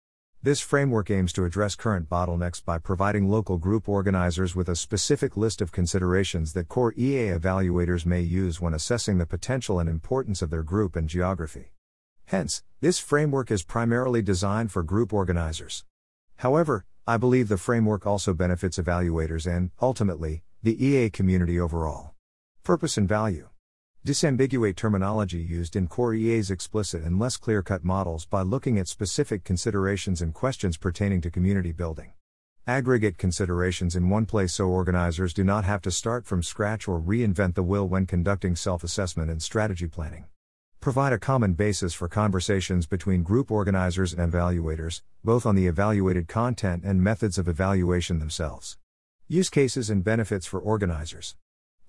This 0.44 0.60
framework 0.60 1.10
aims 1.10 1.34
to 1.34 1.46
address 1.46 1.74
current 1.74 2.08
bottlenecks 2.08 2.64
by 2.64 2.78
providing 2.78 3.30
local 3.30 3.58
group 3.58 3.90
organizers 3.90 4.56
with 4.56 4.70
a 4.70 4.76
specific 4.76 5.36
list 5.36 5.60
of 5.60 5.72
considerations 5.72 6.54
that 6.54 6.68
core 6.68 6.94
EA 6.96 7.30
evaluators 7.30 8.06
may 8.06 8.22
use 8.22 8.62
when 8.62 8.74
assessing 8.74 9.18
the 9.18 9.26
potential 9.26 9.80
and 9.80 9.90
importance 9.90 10.44
of 10.44 10.52
their 10.52 10.62
group 10.62 10.96
and 10.96 11.10
geography. 11.10 11.72
Hence, 12.26 12.64
this 12.82 13.00
framework 13.00 13.50
is 13.50 13.64
primarily 13.64 14.22
designed 14.22 14.72
for 14.72 14.84
group 14.84 15.14
organizers. 15.14 15.84
However, 16.36 16.86
I 17.08 17.18
believe 17.18 17.50
the 17.50 17.58
framework 17.60 18.08
also 18.08 18.34
benefits 18.34 18.80
evaluators 18.80 19.46
and, 19.46 19.70
ultimately, 19.80 20.42
the 20.64 20.84
EA 20.84 21.12
community 21.12 21.60
overall. 21.60 22.16
Purpose 22.64 22.98
and 22.98 23.08
value. 23.08 23.50
Disambiguate 24.04 24.76
terminology 24.76 25.38
used 25.38 25.76
in 25.76 25.88
core 25.88 26.16
EA's 26.16 26.50
explicit 26.50 27.04
and 27.04 27.20
less 27.20 27.38
clear 27.38 27.62
cut 27.62 27.84
models 27.84 28.26
by 28.26 28.42
looking 28.42 28.80
at 28.80 28.88
specific 28.88 29.44
considerations 29.44 30.20
and 30.20 30.34
questions 30.34 30.78
pertaining 30.78 31.22
to 31.22 31.30
community 31.30 31.72
building. 31.72 32.14
Aggregate 32.66 33.20
considerations 33.20 33.96
in 33.96 34.10
one 34.10 34.26
place 34.26 34.56
so 34.56 34.66
organizers 34.66 35.32
do 35.32 35.44
not 35.44 35.64
have 35.64 35.84
to 35.84 35.92
start 35.92 36.26
from 36.26 36.42
scratch 36.42 36.88
or 36.88 37.00
reinvent 37.00 37.54
the 37.54 37.62
wheel 37.62 37.88
when 37.88 38.08
conducting 38.08 38.56
self 38.56 38.84
assessment 38.84 39.30
and 39.30 39.44
strategy 39.44 39.88
planning. 39.88 40.26
Provide 40.86 41.14
a 41.14 41.18
common 41.18 41.54
basis 41.54 41.96
for 41.96 42.08
conversations 42.08 42.86
between 42.86 43.24
group 43.24 43.50
organizers 43.50 44.14
and 44.14 44.32
evaluators, 44.32 45.02
both 45.24 45.44
on 45.44 45.56
the 45.56 45.66
evaluated 45.66 46.28
content 46.28 46.84
and 46.86 47.02
methods 47.02 47.40
of 47.40 47.48
evaluation 47.48 48.20
themselves. 48.20 48.78
Use 49.28 49.50
cases 49.50 49.90
and 49.90 50.04
benefits 50.04 50.46
for 50.46 50.60
organizers. 50.60 51.36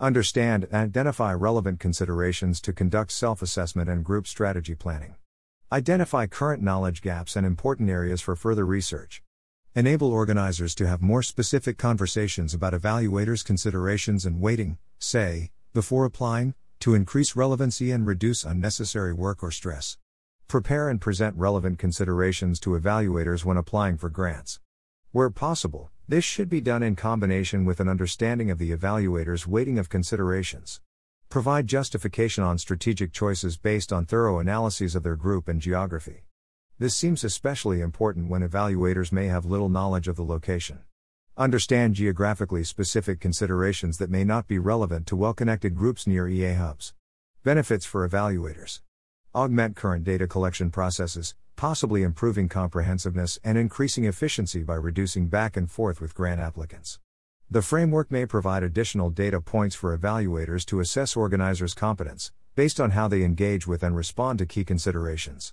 Understand 0.00 0.65
and 0.73 0.76
identify 0.76 1.35
relevant 1.35 1.79
considerations 1.79 2.59
to 2.62 2.73
conduct 2.73 3.12
self 3.12 3.43
assessment 3.43 3.91
and 3.91 4.03
group 4.03 4.26
strategy 4.26 4.75
planning. 4.75 5.17
Identify 5.71 6.26
current 6.26 6.62
knowledge 6.62 7.03
gaps 7.03 7.37
and 7.37 7.45
important 7.45 7.91
areas 7.91 8.23
for 8.23 8.35
further 8.35 8.65
research. 8.65 9.23
Enable 9.75 10.11
organizers 10.11 10.75
to 10.75 10.87
have 10.87 11.03
more 11.03 11.23
specific 11.23 11.76
conversations 11.76 12.55
about 12.55 12.73
evaluators' 12.73 13.45
considerations 13.45 14.25
and 14.25 14.41
weighting, 14.41 14.79
say, 14.99 15.50
before 15.75 16.07
applying, 16.07 16.55
to 16.80 16.95
increase 16.95 17.37
relevancy 17.37 17.90
and 17.90 18.06
reduce 18.06 18.45
unnecessary 18.45 19.12
work 19.12 19.42
or 19.42 19.50
stress. 19.50 19.99
Prepare 20.49 20.88
and 20.88 21.00
present 21.00 21.35
relevant 21.37 21.78
considerations 21.78 22.61
to 22.61 22.71
evaluators 22.71 23.45
when 23.45 23.56
applying 23.56 23.97
for 23.97 24.09
grants. 24.09 24.61
Where 25.12 25.30
possible, 25.30 25.90
this 26.09 26.25
should 26.25 26.49
be 26.49 26.61
done 26.61 26.83
in 26.83 26.95
combination 26.95 27.64
with 27.64 27.80
an 27.80 27.88
understanding 27.88 28.50
of 28.50 28.59
the 28.59 28.71
evaluator's 28.71 29.47
weighting 29.47 29.78
of 29.78 29.88
considerations. 29.88 30.80
Provide 31.28 31.66
justification 31.66 32.45
on 32.45 32.59
strategic 32.59 33.12
choices 33.12 33.56
based 33.56 33.92
on 33.92 34.06
thorough 34.06 34.38
analyses 34.38 34.95
of 34.95 35.02
their 35.02 35.16
group 35.16 35.49
and 35.49 35.61
geography. 35.61 36.23
This 36.78 36.95
seems 36.95 37.25
especially 37.25 37.80
important 37.80 38.30
when 38.30 38.49
evaluators 38.49 39.11
may 39.11 39.26
have 39.26 39.45
little 39.45 39.68
knowledge 39.68 40.06
of 40.06 40.16
the 40.16 40.25
location. 40.25 40.80
Understand 41.38 41.95
geographically 41.97 42.64
specific 42.64 43.21
considerations 43.21 43.99
that 43.99 44.09
may 44.09 44.25
not 44.25 44.47
be 44.47 44.59
relevant 44.59 45.07
to 45.09 45.16
well 45.16 45.35
connected 45.35 45.75
groups 45.75 46.07
near 46.07 46.26
EA 46.26 46.55
hubs. 46.55 46.95
Benefits 47.45 47.85
for 47.85 48.09
evaluators. 48.09 48.81
Augment 49.35 49.76
current 49.76 50.02
data 50.02 50.26
collection 50.26 50.71
processes, 50.71 51.35
possibly 51.55 52.02
improving 52.02 52.49
comprehensiveness 52.49 53.38
and 53.45 53.59
increasing 53.59 54.07
efficiency 54.07 54.62
by 54.62 54.76
reducing 54.76 55.28
back 55.28 55.59
and 55.59 55.71
forth 55.71 56.00
with 56.00 56.14
grant 56.14 56.40
applicants. 56.40 57.00
The 57.50 57.61
framework 57.61 58.11
may 58.11 58.25
provide 58.25 58.62
additional 58.62 59.11
data 59.11 59.43
points 59.43 59.76
for 59.76 59.95
evaluators 59.95 60.64
to 60.66 60.81
assess 60.81 61.19
organizers' 61.19 61.75
competence, 61.75 62.33
based 62.55 62.81
on 62.81 62.93
how 62.93 63.09
they 63.09 63.23
engage 63.23 63.66
with 63.66 63.83
and 63.83 63.95
respond 63.95 64.38
to 64.38 64.47
key 64.47 64.64
considerations. 64.64 65.52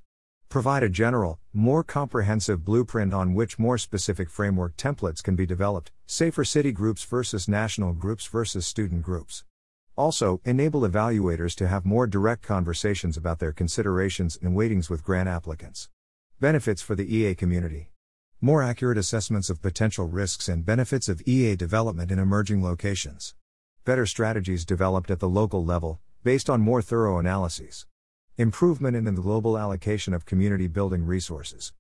Provide 0.54 0.84
a 0.84 0.88
general, 0.88 1.40
more 1.52 1.84
comprehensive 1.84 2.64
blueprint 2.64 3.12
on 3.12 3.34
which 3.34 3.58
more 3.58 3.80
specific 3.80 4.30
framework 4.30 4.78
templates 4.78 5.24
can 5.24 5.36
be 5.36 5.48
developed, 5.48 5.92
say 6.06 6.30
for 6.30 6.46
city 6.46 6.72
groups 6.72 7.04
versus 7.04 7.48
national 7.48 7.94
groups 7.94 8.28
versus 8.28 8.68
student 8.68 9.02
groups. 9.02 9.46
Also, 9.96 10.42
enable 10.46 10.82
evaluators 10.82 11.56
to 11.56 11.68
have 11.68 11.88
more 11.88 12.06
direct 12.06 12.44
conversations 12.44 13.18
about 13.18 13.40
their 13.40 13.52
considerations 13.52 14.38
and 14.44 14.56
weightings 14.56 14.92
with 14.92 15.04
grant 15.04 15.28
applicants. 15.28 15.90
Benefits 16.40 16.84
for 16.84 16.94
the 16.94 17.16
EA 17.16 17.34
community. 17.34 17.90
More 18.40 18.62
accurate 18.62 19.00
assessments 19.00 19.50
of 19.50 19.60
potential 19.60 20.08
risks 20.08 20.48
and 20.48 20.64
benefits 20.64 21.10
of 21.10 21.24
EA 21.26 21.56
development 21.56 22.12
in 22.12 22.20
emerging 22.20 22.62
locations. 22.62 23.34
Better 23.86 24.06
strategies 24.06 24.66
developed 24.66 25.10
at 25.10 25.20
the 25.20 25.28
local 25.28 25.66
level, 25.66 26.00
based 26.24 26.48
on 26.48 26.62
more 26.62 26.84
thorough 26.84 27.18
analyses. 27.18 27.88
Improvement 28.36 28.96
in 28.96 29.04
the 29.04 29.12
global 29.12 29.60
allocation 29.60 30.12
of 30.12 30.26
community 30.26 30.66
building 30.66 31.06
resources. 31.06 31.72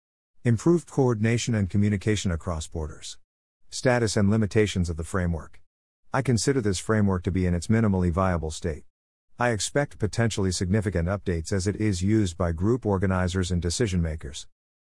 Improved 0.43 0.88
coordination 0.88 1.55
and 1.55 1.67
communication 1.67 2.29
across 2.29 2.67
borders. 2.67 3.17
Status 3.72 4.15
and 4.15 4.29
limitations 4.29 4.88
of 4.88 4.95
the 4.95 5.03
framework. 5.03 5.60
I 6.13 6.22
consider 6.22 6.62
this 6.62 6.77
framework 6.77 7.24
to 7.24 7.31
be 7.31 7.48
in 7.48 7.55
its 7.55 7.69
minimally 7.69 8.12
viable 8.12 8.51
state. 8.51 8.83
I 9.39 9.50
expect 9.50 9.98
potentially 9.98 10.51
significant 10.51 11.07
updates 11.07 11.51
as 11.51 11.65
it 11.65 11.77
is 11.77 12.03
used 12.03 12.38
by 12.38 12.51
group 12.51 12.86
organizers 12.86 13.50
and 13.50 13.60
decision 13.60 14.03
makers. 14.03 14.45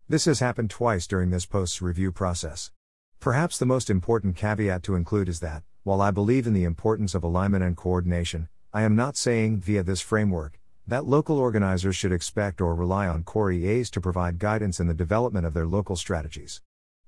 This 0.09 0.25
has 0.25 0.41
happened 0.41 0.71
twice 0.71 1.07
during 1.07 1.31
this 1.31 1.47
post's 1.47 1.81
review 1.81 2.11
process. 2.11 2.73
Perhaps 3.21 3.59
the 3.59 3.67
most 3.67 3.89
important 3.89 4.35
caveat 4.35 4.83
to 4.83 4.97
include 4.97 5.29
is 5.29 5.39
that, 5.39 5.63
while 5.85 6.03
I 6.03 6.11
believe 6.11 6.49
in 6.49 6.55
the 6.55 6.65
importance 6.65 7.15
of 7.15 7.23
alignment 7.23 7.63
and 7.63 7.77
coordination, 7.77 8.49
I 8.73 8.83
am 8.83 8.97
not 8.97 9.17
saying, 9.17 9.61
via 9.61 9.85
this 9.85 10.01
framework, 10.01 10.59
that 10.87 11.07
local 11.07 11.39
organizers 11.39 11.95
should 11.95 12.13
expect 12.13 12.61
or 12.61 12.75
rely 12.75 13.07
on 13.07 13.23
core 13.23 13.53
EAs 13.53 13.91
to 13.91 14.01
provide 14.01 14.39
guidance 14.39 14.81
in 14.81 14.89
the 14.89 14.95
development 14.95 15.47
of 15.47 15.55
their 15.55 15.67
local 15.67 15.95
strategies. 15.95 16.61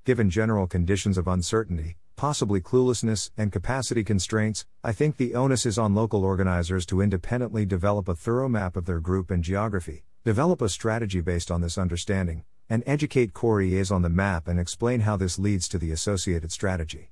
Given 0.05 0.31
general 0.31 0.67
conditions 0.67 1.19
of 1.19 1.27
uncertainty, 1.27 1.97
possibly 2.17 2.61
cluelessness, 2.61 3.31
and 3.37 3.51
capacity 3.51 4.05
constraints, 4.05 4.67
I 4.83 4.93
think 4.93 5.17
the 5.17 5.35
onus 5.35 5.67
is 5.67 5.79
on 5.79 5.95
local 5.95 6.25
organizers 6.25 6.87
to 6.87 7.01
independently 7.01 7.67
develop 7.67 8.09
a 8.09 8.15
thorough 8.15 8.49
map 8.49 8.77
of 8.77 8.87
their 8.87 9.01
group 9.01 9.31
and 9.31 9.43
geography, 9.43 10.05
develop 10.25 10.63
a 10.63 10.69
strategy 10.69 11.21
based 11.21 11.51
on 11.51 11.61
this 11.61 11.77
understanding, 11.77 12.45
and 12.71 12.83
educate 12.87 13.35
core 13.35 13.61
EAs 13.61 13.91
on 13.91 14.03
the 14.03 14.09
map 14.09 14.47
and 14.49 14.61
explain 14.61 15.01
how 15.01 15.17
this 15.17 15.39
leads 15.39 15.69
to 15.69 15.79
the 15.79 15.91
associated 15.91 16.53
strategy. 16.53 17.11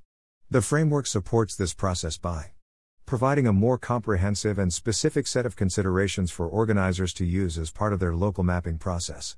The 0.50 0.62
framework 0.62 1.06
supports 1.06 1.56
this 1.56 1.74
process 1.74 2.18
by 2.18 2.52
providing 3.06 3.46
a 3.46 3.52
more 3.52 3.78
comprehensive 3.78 4.58
and 4.58 4.72
specific 4.72 5.26
set 5.26 5.44
of 5.44 5.56
considerations 5.56 6.30
for 6.30 6.46
organizers 6.46 7.12
to 7.14 7.24
use 7.24 7.58
as 7.58 7.70
part 7.70 7.92
of 7.92 8.00
their 8.00 8.14
local 8.14 8.44
mapping 8.44 8.78
process. 8.78 9.36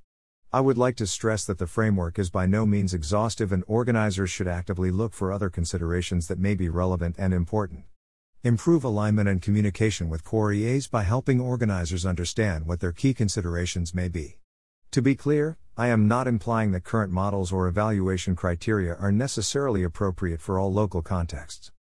I 0.53 0.61
would 0.61 0.79
like 0.79 0.95
to 0.97 1.07
stress 1.07 1.45
that 1.47 1.59
the 1.59 1.67
framework 1.67 2.19
is 2.19 2.31
by 2.31 2.47
no 2.47 2.65
means 2.65 2.95
exhaustive 2.95 3.51
and 3.51 3.65
organizers 3.67 4.31
should 4.31 4.47
actively 4.47 4.93
look 4.93 5.13
for 5.13 5.33
other 5.33 5.51
considerations 5.51 6.29
that 6.29 6.39
may 6.39 6.55
be 6.55 6.69
relevant 6.69 7.17
and 7.19 7.35
important. 7.35 7.85
Improve 8.45 8.85
alignment 8.85 9.29
and 9.29 9.43
communication 9.43 10.09
with 10.09 10.23
core 10.23 10.53
EAs 10.53 10.87
by 10.87 11.03
helping 11.03 11.41
organizers 11.41 12.07
understand 12.07 12.67
what 12.67 12.79
their 12.79 12.93
key 12.93 13.15
considerations 13.15 13.95
may 13.95 14.07
be. 14.07 14.39
To 14.93 15.03
be 15.03 15.17
clear, 15.17 15.57
I 15.77 15.89
am 15.89 16.07
not 16.07 16.29
implying 16.29 16.71
that 16.71 16.85
current 16.85 17.11
models 17.11 17.51
or 17.51 17.67
evaluation 17.67 18.37
criteria 18.37 18.95
are 18.95 19.11
necessarily 19.11 19.83
appropriate 19.83 20.41
for 20.41 20.57
all 20.57 20.73
local 20.73 21.03
contexts. 21.03 21.73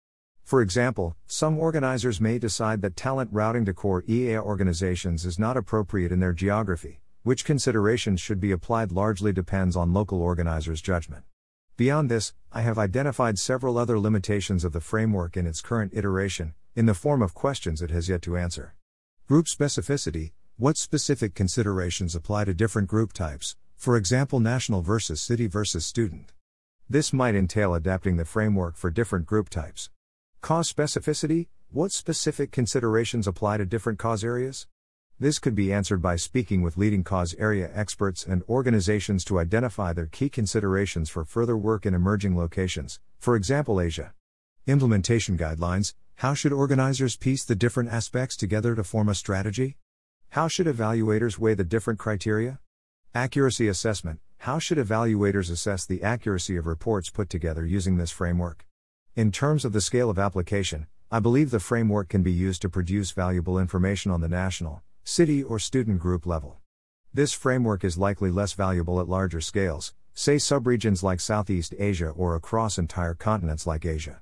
For 0.44 0.60
example, 0.60 1.16
some 1.26 1.58
organizers 1.58 2.20
may 2.20 2.38
decide 2.38 2.82
that 2.82 2.96
talent 2.96 3.30
routing 3.32 3.64
to 3.64 3.72
core 3.72 4.04
EA 4.06 4.36
organizations 4.36 5.24
is 5.24 5.38
not 5.38 5.56
appropriate 5.56 6.12
in 6.12 6.20
their 6.20 6.34
geography, 6.34 7.00
which 7.22 7.46
considerations 7.46 8.20
should 8.20 8.40
be 8.40 8.52
applied 8.52 8.92
largely 8.92 9.32
depends 9.32 9.74
on 9.74 9.94
local 9.94 10.20
organizers' 10.20 10.82
judgment. 10.82 11.24
Beyond 11.78 12.10
this, 12.10 12.34
I 12.52 12.60
have 12.60 12.78
identified 12.78 13.38
several 13.38 13.78
other 13.78 13.98
limitations 13.98 14.64
of 14.64 14.74
the 14.74 14.82
framework 14.82 15.34
in 15.34 15.46
its 15.46 15.62
current 15.62 15.92
iteration, 15.94 16.52
in 16.76 16.84
the 16.84 16.92
form 16.92 17.22
of 17.22 17.32
questions 17.32 17.80
it 17.80 17.90
has 17.90 18.10
yet 18.10 18.20
to 18.22 18.36
answer. 18.36 18.74
Group 19.26 19.46
specificity 19.46 20.32
What 20.58 20.76
specific 20.76 21.34
considerations 21.34 22.14
apply 22.14 22.44
to 22.44 22.52
different 22.52 22.88
group 22.88 23.14
types, 23.14 23.56
for 23.76 23.96
example, 23.96 24.40
national 24.40 24.82
versus 24.82 25.22
city 25.22 25.46
versus 25.46 25.86
student. 25.86 26.34
This 26.88 27.14
might 27.14 27.34
entail 27.34 27.74
adapting 27.74 28.18
the 28.18 28.26
framework 28.26 28.76
for 28.76 28.90
different 28.90 29.24
group 29.24 29.48
types. 29.48 29.88
Cause 30.44 30.70
specificity 30.70 31.46
What 31.70 31.90
specific 31.90 32.52
considerations 32.52 33.26
apply 33.26 33.56
to 33.56 33.64
different 33.64 33.98
cause 33.98 34.22
areas? 34.22 34.66
This 35.18 35.38
could 35.38 35.54
be 35.54 35.72
answered 35.72 36.02
by 36.02 36.16
speaking 36.16 36.60
with 36.60 36.76
leading 36.76 37.02
cause 37.02 37.34
area 37.38 37.70
experts 37.72 38.26
and 38.26 38.42
organizations 38.46 39.24
to 39.24 39.38
identify 39.38 39.94
their 39.94 40.04
key 40.04 40.28
considerations 40.28 41.08
for 41.08 41.24
further 41.24 41.56
work 41.56 41.86
in 41.86 41.94
emerging 41.94 42.36
locations, 42.36 43.00
for 43.18 43.36
example, 43.36 43.80
Asia. 43.80 44.12
Implementation 44.66 45.38
guidelines 45.38 45.94
How 46.16 46.34
should 46.34 46.52
organizers 46.52 47.16
piece 47.16 47.42
the 47.42 47.54
different 47.54 47.88
aspects 47.88 48.36
together 48.36 48.74
to 48.74 48.84
form 48.84 49.08
a 49.08 49.14
strategy? 49.14 49.78
How 50.28 50.48
should 50.48 50.66
evaluators 50.66 51.38
weigh 51.38 51.54
the 51.54 51.64
different 51.64 51.98
criteria? 51.98 52.60
Accuracy 53.14 53.66
assessment 53.66 54.20
How 54.40 54.58
should 54.58 54.76
evaluators 54.76 55.50
assess 55.50 55.86
the 55.86 56.02
accuracy 56.02 56.58
of 56.58 56.66
reports 56.66 57.08
put 57.08 57.30
together 57.30 57.64
using 57.64 57.96
this 57.96 58.10
framework? 58.10 58.66
In 59.16 59.30
terms 59.30 59.64
of 59.64 59.72
the 59.72 59.80
scale 59.80 60.10
of 60.10 60.18
application, 60.18 60.88
I 61.08 61.20
believe 61.20 61.52
the 61.52 61.60
framework 61.60 62.08
can 62.08 62.24
be 62.24 62.32
used 62.32 62.60
to 62.62 62.68
produce 62.68 63.12
valuable 63.12 63.60
information 63.60 64.10
on 64.10 64.20
the 64.20 64.28
national, 64.28 64.82
city, 65.04 65.40
or 65.40 65.60
student 65.60 66.00
group 66.00 66.26
level. 66.26 66.56
This 67.12 67.32
framework 67.32 67.84
is 67.84 67.96
likely 67.96 68.32
less 68.32 68.54
valuable 68.54 68.98
at 68.98 69.08
larger 69.08 69.40
scales, 69.40 69.94
say 70.14 70.34
subregions 70.34 71.04
like 71.04 71.20
Southeast 71.20 71.76
Asia 71.78 72.08
or 72.08 72.34
across 72.34 72.76
entire 72.76 73.14
continents 73.14 73.68
like 73.68 73.84
Asia. 73.84 74.20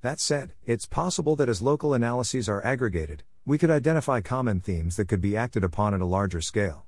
That 0.00 0.18
said, 0.18 0.54
it's 0.64 0.86
possible 0.86 1.36
that 1.36 1.50
as 1.50 1.60
local 1.60 1.92
analyses 1.92 2.48
are 2.48 2.64
aggregated, 2.64 3.24
we 3.44 3.58
could 3.58 3.70
identify 3.70 4.22
common 4.22 4.60
themes 4.60 4.96
that 4.96 5.08
could 5.08 5.20
be 5.20 5.36
acted 5.36 5.64
upon 5.64 5.92
at 5.92 6.00
a 6.00 6.06
larger 6.06 6.40
scale. 6.40 6.86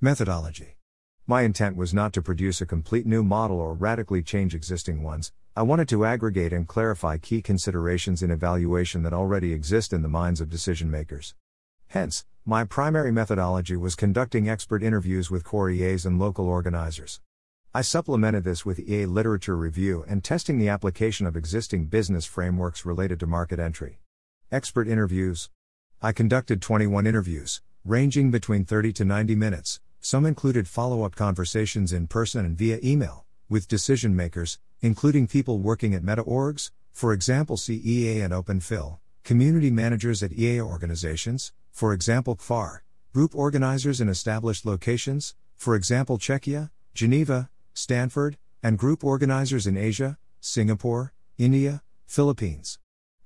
Methodology 0.00 0.76
my 1.24 1.42
intent 1.42 1.76
was 1.76 1.94
not 1.94 2.12
to 2.12 2.20
produce 2.20 2.60
a 2.60 2.66
complete 2.66 3.06
new 3.06 3.22
model 3.22 3.60
or 3.60 3.74
radically 3.74 4.22
change 4.22 4.56
existing 4.56 5.04
ones, 5.04 5.32
I 5.54 5.60
wanted 5.60 5.86
to 5.88 6.06
aggregate 6.06 6.54
and 6.54 6.66
clarify 6.66 7.18
key 7.18 7.42
considerations 7.42 8.22
in 8.22 8.30
evaluation 8.30 9.02
that 9.02 9.12
already 9.12 9.52
exist 9.52 9.92
in 9.92 10.00
the 10.00 10.08
minds 10.08 10.40
of 10.40 10.48
decision 10.48 10.90
makers. 10.90 11.34
Hence, 11.88 12.24
my 12.46 12.64
primary 12.64 13.12
methodology 13.12 13.76
was 13.76 13.94
conducting 13.94 14.48
expert 14.48 14.82
interviews 14.82 15.30
with 15.30 15.44
core 15.44 15.68
EAs 15.68 16.06
and 16.06 16.18
local 16.18 16.48
organizers. 16.48 17.20
I 17.74 17.82
supplemented 17.82 18.44
this 18.44 18.64
with 18.64 18.80
EA 18.80 19.04
literature 19.04 19.54
review 19.54 20.06
and 20.08 20.24
testing 20.24 20.58
the 20.58 20.70
application 20.70 21.26
of 21.26 21.36
existing 21.36 21.84
business 21.84 22.24
frameworks 22.24 22.86
related 22.86 23.20
to 23.20 23.26
market 23.26 23.58
entry. 23.58 23.98
Expert 24.50 24.88
interviews. 24.88 25.50
I 26.00 26.12
conducted 26.12 26.62
21 26.62 27.06
interviews, 27.06 27.60
ranging 27.84 28.30
between 28.30 28.64
30 28.64 28.94
to 28.94 29.04
90 29.04 29.34
minutes, 29.34 29.80
some 30.00 30.24
included 30.24 30.66
follow 30.66 31.02
up 31.02 31.14
conversations 31.14 31.92
in 31.92 32.06
person 32.06 32.46
and 32.46 32.56
via 32.56 32.78
email, 32.82 33.26
with 33.52 33.68
decision 33.68 34.16
makers, 34.16 34.58
including 34.80 35.26
people 35.26 35.58
working 35.58 35.94
at 35.94 36.02
meta 36.02 36.24
orgs, 36.24 36.70
for 36.90 37.12
example, 37.12 37.58
CEA 37.58 38.24
and 38.24 38.32
OpenPhil, 38.32 38.98
community 39.24 39.70
managers 39.70 40.22
at 40.22 40.32
EA 40.32 40.62
organizations, 40.62 41.52
for 41.70 41.92
example, 41.92 42.34
CFAR, 42.34 42.78
group 43.12 43.34
organizers 43.34 44.00
in 44.00 44.08
established 44.08 44.64
locations, 44.64 45.34
for 45.54 45.74
example, 45.74 46.16
Czechia, 46.16 46.70
Geneva, 46.94 47.50
Stanford, 47.74 48.38
and 48.62 48.78
group 48.78 49.04
organizers 49.04 49.66
in 49.66 49.76
Asia, 49.76 50.16
Singapore, 50.40 51.12
India, 51.36 51.82
Philippines. 52.06 52.78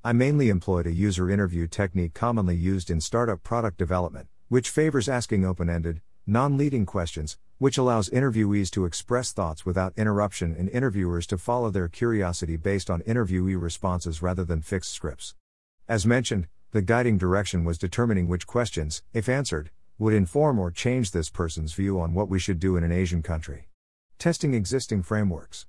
I 0.03 0.13
mainly 0.13 0.49
employed 0.49 0.89
a 0.89 0.93
user 0.93 1.31
interview 1.31 1.69
technique 1.69 2.15
commonly 2.15 2.57
used 2.57 2.91
in 2.91 3.01
startup 3.01 3.45
product 3.45 3.79
development, 3.79 4.27
which 4.49 4.71
favors 4.71 5.09
asking 5.09 5.45
open 5.45 5.71
ended, 5.71 6.01
non 6.27 6.57
leading 6.57 6.85
questions, 6.85 7.39
which 7.59 7.79
allows 7.79 8.11
interviewees 8.11 8.71
to 8.71 8.85
express 8.85 9.33
thoughts 9.33 9.65
without 9.65 9.95
interruption 9.97 10.55
and 10.59 10.69
interviewers 10.69 11.27
to 11.27 11.39
follow 11.39 11.71
their 11.71 11.89
curiosity 11.89 12.57
based 12.57 12.91
on 12.91 13.01
interviewee 13.03 13.61
responses 13.61 14.21
rather 14.21 14.45
than 14.45 14.61
fixed 14.61 14.93
scripts. 14.93 15.35
As 15.89 16.05
mentioned, 16.05 16.49
the 16.73 16.83
guiding 16.83 17.17
direction 17.17 17.65
was 17.65 17.79
determining 17.79 18.29
which 18.29 18.47
questions, 18.47 19.03
if 19.15 19.29
answered, 19.29 19.71
would 19.99 20.13
inform 20.13 20.59
or 20.59 20.71
change 20.71 21.11
this 21.11 21.31
person's 21.31 21.73
view 21.73 21.99
on 21.99 22.13
what 22.13 22.29
we 22.29 22.39
should 22.39 22.59
do 22.59 22.77
in 22.77 22.85
an 22.85 22.93
Asian 22.93 23.23
country. 23.23 23.69
Testing 24.19 24.53
existing 24.53 25.03
frameworks. 25.03 25.67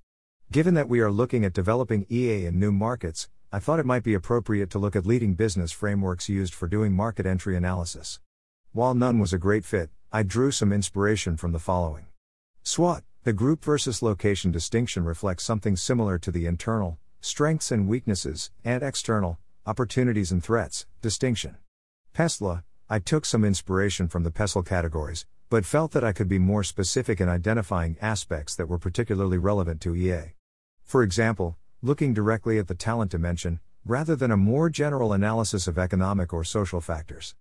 Given 0.51 0.73
that 0.73 0.89
we 0.89 0.99
are 0.99 1.11
looking 1.11 1.45
at 1.45 1.53
developing 1.53 2.05
EA 2.09 2.45
in 2.45 2.59
new 2.59 2.73
markets, 2.73 3.29
I 3.49 3.59
thought 3.59 3.79
it 3.79 3.85
might 3.85 4.03
be 4.03 4.13
appropriate 4.13 4.69
to 4.71 4.79
look 4.79 4.97
at 4.97 5.05
leading 5.05 5.33
business 5.33 5.71
frameworks 5.71 6.27
used 6.27 6.53
for 6.53 6.67
doing 6.67 6.93
market 6.93 7.25
entry 7.25 7.55
analysis. 7.55 8.19
While 8.73 8.93
none 8.93 9.19
was 9.19 9.31
a 9.31 9.37
great 9.37 9.63
fit, 9.63 9.89
I 10.09 10.23
drew 10.23 10.51
some 10.51 10.71
inspiration 10.71 11.35
from 11.35 11.51
the 11.51 11.59
following. 11.59 12.05
SWOT, 12.63 13.03
the 13.23 13.33
group 13.33 13.61
versus 13.61 14.01
location 14.01 14.51
distinction 14.51 15.03
reflects 15.03 15.43
something 15.43 15.75
similar 15.75 16.17
to 16.19 16.31
the 16.31 16.45
internal, 16.45 16.97
strengths 17.19 17.71
and 17.71 17.89
weaknesses, 17.89 18.49
and 18.63 18.83
external, 18.83 19.37
opportunities 19.65 20.31
and 20.31 20.41
threats, 20.41 20.85
distinction. 21.01 21.57
PESTLE, 22.13 22.63
I 22.89 22.99
took 22.99 23.25
some 23.25 23.43
inspiration 23.43 24.07
from 24.07 24.23
the 24.23 24.31
PESTLE 24.31 24.63
categories, 24.63 25.25
but 25.49 25.65
felt 25.65 25.91
that 25.91 26.05
I 26.05 26.13
could 26.13 26.29
be 26.29 26.39
more 26.39 26.63
specific 26.63 27.19
in 27.19 27.27
identifying 27.27 27.97
aspects 28.01 28.55
that 28.55 28.69
were 28.69 28.79
particularly 28.79 29.37
relevant 29.37 29.81
to 29.81 29.93
EA. 29.93 30.35
For 30.85 31.03
example, 31.03 31.57
looking 31.81 32.13
directly 32.13 32.59
at 32.59 32.69
the 32.69 32.75
talent 32.75 33.11
dimension, 33.11 33.59
rather 33.85 34.15
than 34.15 34.31
a 34.31 34.37
more 34.37 34.69
general 34.69 35.11
analysis 35.11 35.67
of 35.67 35.77
economic 35.77 36.31
or 36.31 36.45
social 36.45 36.79
factors. 36.79 37.35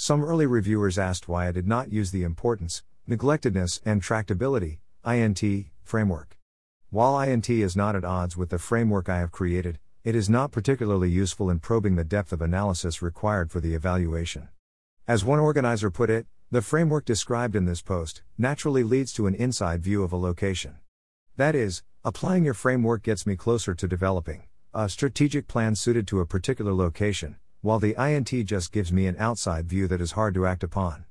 Some 0.00 0.22
early 0.22 0.46
reviewers 0.46 0.96
asked 0.96 1.26
why 1.26 1.48
I 1.48 1.52
did 1.52 1.66
not 1.66 1.92
use 1.92 2.12
the 2.12 2.22
importance, 2.22 2.84
neglectedness, 3.08 3.80
and 3.84 4.00
tractability 4.00 4.78
INT 5.04 5.42
framework. 5.82 6.38
While 6.90 7.20
INT 7.20 7.50
is 7.50 7.74
not 7.74 7.96
at 7.96 8.04
odds 8.04 8.36
with 8.36 8.50
the 8.50 8.60
framework 8.60 9.08
I 9.08 9.18
have 9.18 9.32
created, 9.32 9.80
it 10.04 10.14
is 10.14 10.30
not 10.30 10.52
particularly 10.52 11.10
useful 11.10 11.50
in 11.50 11.58
probing 11.58 11.96
the 11.96 12.04
depth 12.04 12.32
of 12.32 12.40
analysis 12.40 13.02
required 13.02 13.50
for 13.50 13.58
the 13.58 13.74
evaluation. 13.74 14.48
As 15.08 15.24
one 15.24 15.40
organizer 15.40 15.90
put 15.90 16.10
it, 16.10 16.28
the 16.52 16.62
framework 16.62 17.04
described 17.04 17.56
in 17.56 17.64
this 17.64 17.82
post 17.82 18.22
naturally 18.38 18.84
leads 18.84 19.12
to 19.14 19.26
an 19.26 19.34
inside 19.34 19.82
view 19.82 20.04
of 20.04 20.12
a 20.12 20.16
location. 20.16 20.76
That 21.36 21.56
is, 21.56 21.82
applying 22.04 22.44
your 22.44 22.54
framework 22.54 23.02
gets 23.02 23.26
me 23.26 23.34
closer 23.34 23.74
to 23.74 23.88
developing 23.88 24.44
a 24.72 24.88
strategic 24.88 25.48
plan 25.48 25.74
suited 25.74 26.06
to 26.06 26.20
a 26.20 26.26
particular 26.26 26.72
location, 26.72 27.34
while 27.60 27.78
the 27.78 27.96
INT 27.98 28.30
just 28.46 28.72
gives 28.72 28.92
me 28.92 29.06
an 29.06 29.16
outside 29.18 29.68
view 29.68 29.88
that 29.88 30.00
is 30.00 30.12
hard 30.12 30.34
to 30.34 30.46
act 30.46 30.62
upon. 30.62 31.04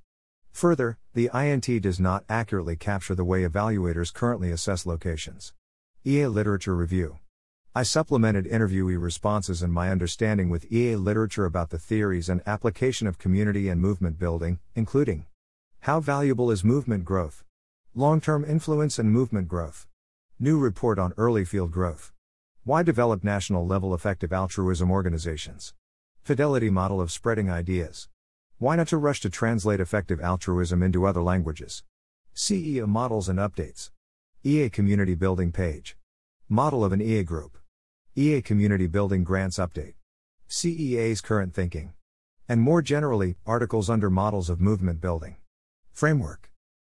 Further, 0.52 0.98
the 1.14 1.30
INT 1.34 1.82
does 1.82 2.00
not 2.00 2.24
accurately 2.30 2.76
capture 2.76 3.16
the 3.16 3.24
way 3.26 3.44
evaluators 3.44 4.14
currently 4.14 4.52
assess 4.52 4.86
locations. 4.86 5.54
EA 6.06 6.28
Literature 6.28 6.76
Review 6.76 7.20
I 7.76 7.84
supplemented 7.84 8.46
interviewee 8.46 9.00
responses 9.00 9.62
and 9.62 9.72
my 9.72 9.92
understanding 9.92 10.50
with 10.50 10.72
EA 10.72 10.96
literature 10.96 11.46
about 11.46 11.70
the 11.70 11.78
theories 11.78 12.28
and 12.28 12.42
application 12.48 13.06
of 13.06 13.20
community 13.20 13.70
and 13.70 13.80
movement 13.80 14.18
building, 14.18 14.58
including 14.74 15.28
How 15.82 16.00
valuable 16.00 16.50
is 16.50 16.64
movement 16.64 17.06
growth? 17.06 17.44
Long 17.94 18.20
term 18.20 18.44
influence 18.44 18.98
and 18.98 19.12
movement 19.12 19.48
growth. 19.48 19.86
New 20.40 20.58
report 20.58 20.98
on 20.98 21.14
early 21.18 21.46
field 21.46 21.72
growth. 21.72 22.14
Why 22.64 22.82
develop 22.82 23.24
national 23.24 23.68
level 23.68 23.94
effective 23.94 24.34
altruism 24.34 24.90
organizations? 24.90 25.76
Fidelity 26.28 26.70
model 26.70 27.00
of 27.00 27.10
spreading 27.10 27.50
ideas. 27.50 28.10
Why 28.58 28.76
not 28.76 28.90
to 28.90 28.98
rush 28.98 29.22
to 29.22 29.30
translate 29.30 29.80
effective 29.80 30.20
altruism 30.20 30.84
into 30.84 31.06
other 31.06 31.24
languages? 31.24 31.84
CEA 32.36 32.86
models 32.86 33.30
and 33.30 33.40
updates. 33.40 33.92
EA 34.44 34.70
community 34.70 35.16
building 35.16 35.54
page. 35.54 35.96
Model 36.50 36.84
of 36.84 36.92
an 36.92 37.00
EA 37.02 37.24
group. 37.24 37.58
EA 38.18 38.42
community 38.42 38.88
building 38.88 39.24
grants 39.24 39.58
update. 39.58 39.94
CEA's 40.50 41.22
current 41.22 41.54
thinking. 41.54 41.94
And 42.50 42.60
more 42.60 42.82
generally, 42.82 43.38
articles 43.46 43.90
under 43.90 44.10
models 44.10 44.50
of 44.50 44.60
movement 44.60 45.00
building. 45.00 45.38
Framework. 45.94 46.52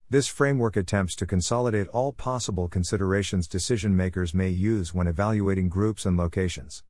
This 0.08 0.28
framework 0.28 0.76
attempts 0.76 1.16
to 1.16 1.26
consolidate 1.26 1.88
all 1.88 2.12
possible 2.12 2.68
considerations 2.68 3.48
decision 3.48 3.96
makers 3.96 4.32
may 4.32 4.50
use 4.50 4.94
when 4.94 5.08
evaluating 5.08 5.68
groups 5.68 6.06
and 6.06 6.16
locations. 6.16 6.84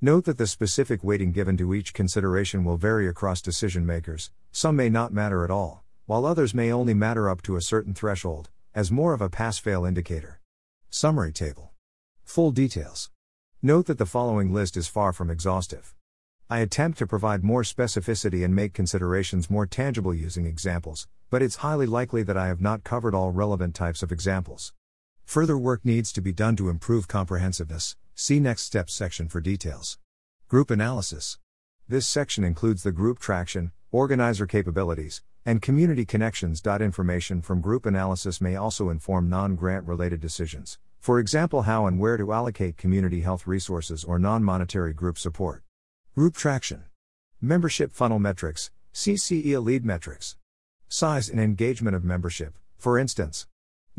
Note 0.00 0.26
that 0.26 0.38
the 0.38 0.46
specific 0.46 1.02
weighting 1.02 1.32
given 1.32 1.56
to 1.56 1.74
each 1.74 1.92
consideration 1.92 2.64
will 2.64 2.76
vary 2.76 3.08
across 3.08 3.42
decision 3.42 3.84
makers, 3.84 4.30
some 4.52 4.76
may 4.76 4.88
not 4.88 5.12
matter 5.12 5.42
at 5.42 5.50
all, 5.50 5.82
while 6.06 6.24
others 6.24 6.54
may 6.54 6.70
only 6.70 6.94
matter 6.94 7.28
up 7.28 7.42
to 7.42 7.56
a 7.56 7.60
certain 7.60 7.92
threshold, 7.92 8.48
as 8.76 8.92
more 8.92 9.12
of 9.12 9.20
a 9.20 9.28
pass 9.28 9.58
fail 9.58 9.84
indicator. 9.84 10.40
Summary 10.88 11.32
table. 11.32 11.72
Full 12.22 12.52
details. 12.52 13.10
Note 13.60 13.86
that 13.86 13.98
the 13.98 14.06
following 14.06 14.54
list 14.54 14.76
is 14.76 14.86
far 14.86 15.12
from 15.12 15.30
exhaustive. 15.30 15.96
I 16.48 16.60
attempt 16.60 16.98
to 16.98 17.06
provide 17.08 17.42
more 17.42 17.64
specificity 17.64 18.44
and 18.44 18.54
make 18.54 18.72
considerations 18.74 19.50
more 19.50 19.66
tangible 19.66 20.14
using 20.14 20.46
examples, 20.46 21.08
but 21.28 21.42
it's 21.42 21.56
highly 21.56 21.86
likely 21.86 22.22
that 22.22 22.36
I 22.36 22.46
have 22.46 22.60
not 22.60 22.84
covered 22.84 23.16
all 23.16 23.32
relevant 23.32 23.74
types 23.74 24.04
of 24.04 24.12
examples. 24.12 24.72
Further 25.24 25.58
work 25.58 25.84
needs 25.84 26.12
to 26.12 26.20
be 26.20 26.32
done 26.32 26.54
to 26.54 26.68
improve 26.68 27.08
comprehensiveness. 27.08 27.96
See 28.20 28.40
Next 28.40 28.62
Steps 28.62 28.94
section 28.94 29.28
for 29.28 29.40
details. 29.40 29.96
Group 30.48 30.72
Analysis. 30.72 31.38
This 31.86 32.04
section 32.04 32.42
includes 32.42 32.82
the 32.82 32.90
group 32.90 33.20
traction, 33.20 33.70
organizer 33.92 34.44
capabilities, 34.44 35.22
and 35.46 35.62
community 35.62 36.04
connections. 36.04 36.60
Information 36.66 37.42
from 37.42 37.60
group 37.60 37.86
analysis 37.86 38.40
may 38.40 38.56
also 38.56 38.90
inform 38.90 39.28
non 39.30 39.54
grant 39.54 39.86
related 39.86 40.20
decisions, 40.20 40.80
for 40.98 41.20
example, 41.20 41.62
how 41.62 41.86
and 41.86 42.00
where 42.00 42.16
to 42.16 42.32
allocate 42.32 42.76
community 42.76 43.20
health 43.20 43.46
resources 43.46 44.02
or 44.02 44.18
non 44.18 44.42
monetary 44.42 44.92
group 44.92 45.16
support. 45.16 45.62
Group 46.16 46.34
traction. 46.34 46.86
Membership 47.40 47.92
funnel 47.92 48.18
metrics, 48.18 48.72
CCE 48.92 49.62
lead 49.62 49.84
metrics. 49.84 50.36
Size 50.88 51.28
and 51.28 51.38
engagement 51.38 51.94
of 51.94 52.02
membership, 52.02 52.58
for 52.78 52.98
instance. 52.98 53.46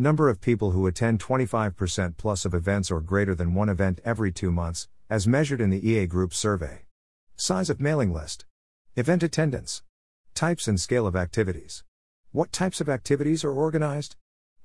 Number 0.01 0.29
of 0.29 0.39
people 0.39 0.71
who 0.71 0.87
attend 0.87 1.19
25% 1.19 2.15
plus 2.15 2.45
of 2.45 2.53
events 2.53 2.89
or 2.89 3.01
greater 3.01 3.35
than 3.35 3.53
one 3.53 3.67
event 3.67 3.99
every 4.05 4.31
two 4.31 4.49
months, 4.49 4.87
as 5.09 5.27
measured 5.27 5.59
in 5.59 5.71
the 5.71 5.85
EA 5.85 6.07
Group 6.07 6.33
survey. 6.33 6.85
Size 7.35 7.69
of 7.69 7.81
mailing 7.81 8.13
list. 8.13 8.45
Event 8.95 9.23
attendance. 9.23 9.83
Types 10.33 10.69
and 10.69 10.79
scale 10.79 11.05
of 11.05 11.17
activities. 11.17 11.83
What 12.31 12.53
types 12.53 12.79
of 12.79 12.87
activities 12.87 13.43
are 13.43 13.51
organized? 13.51 14.15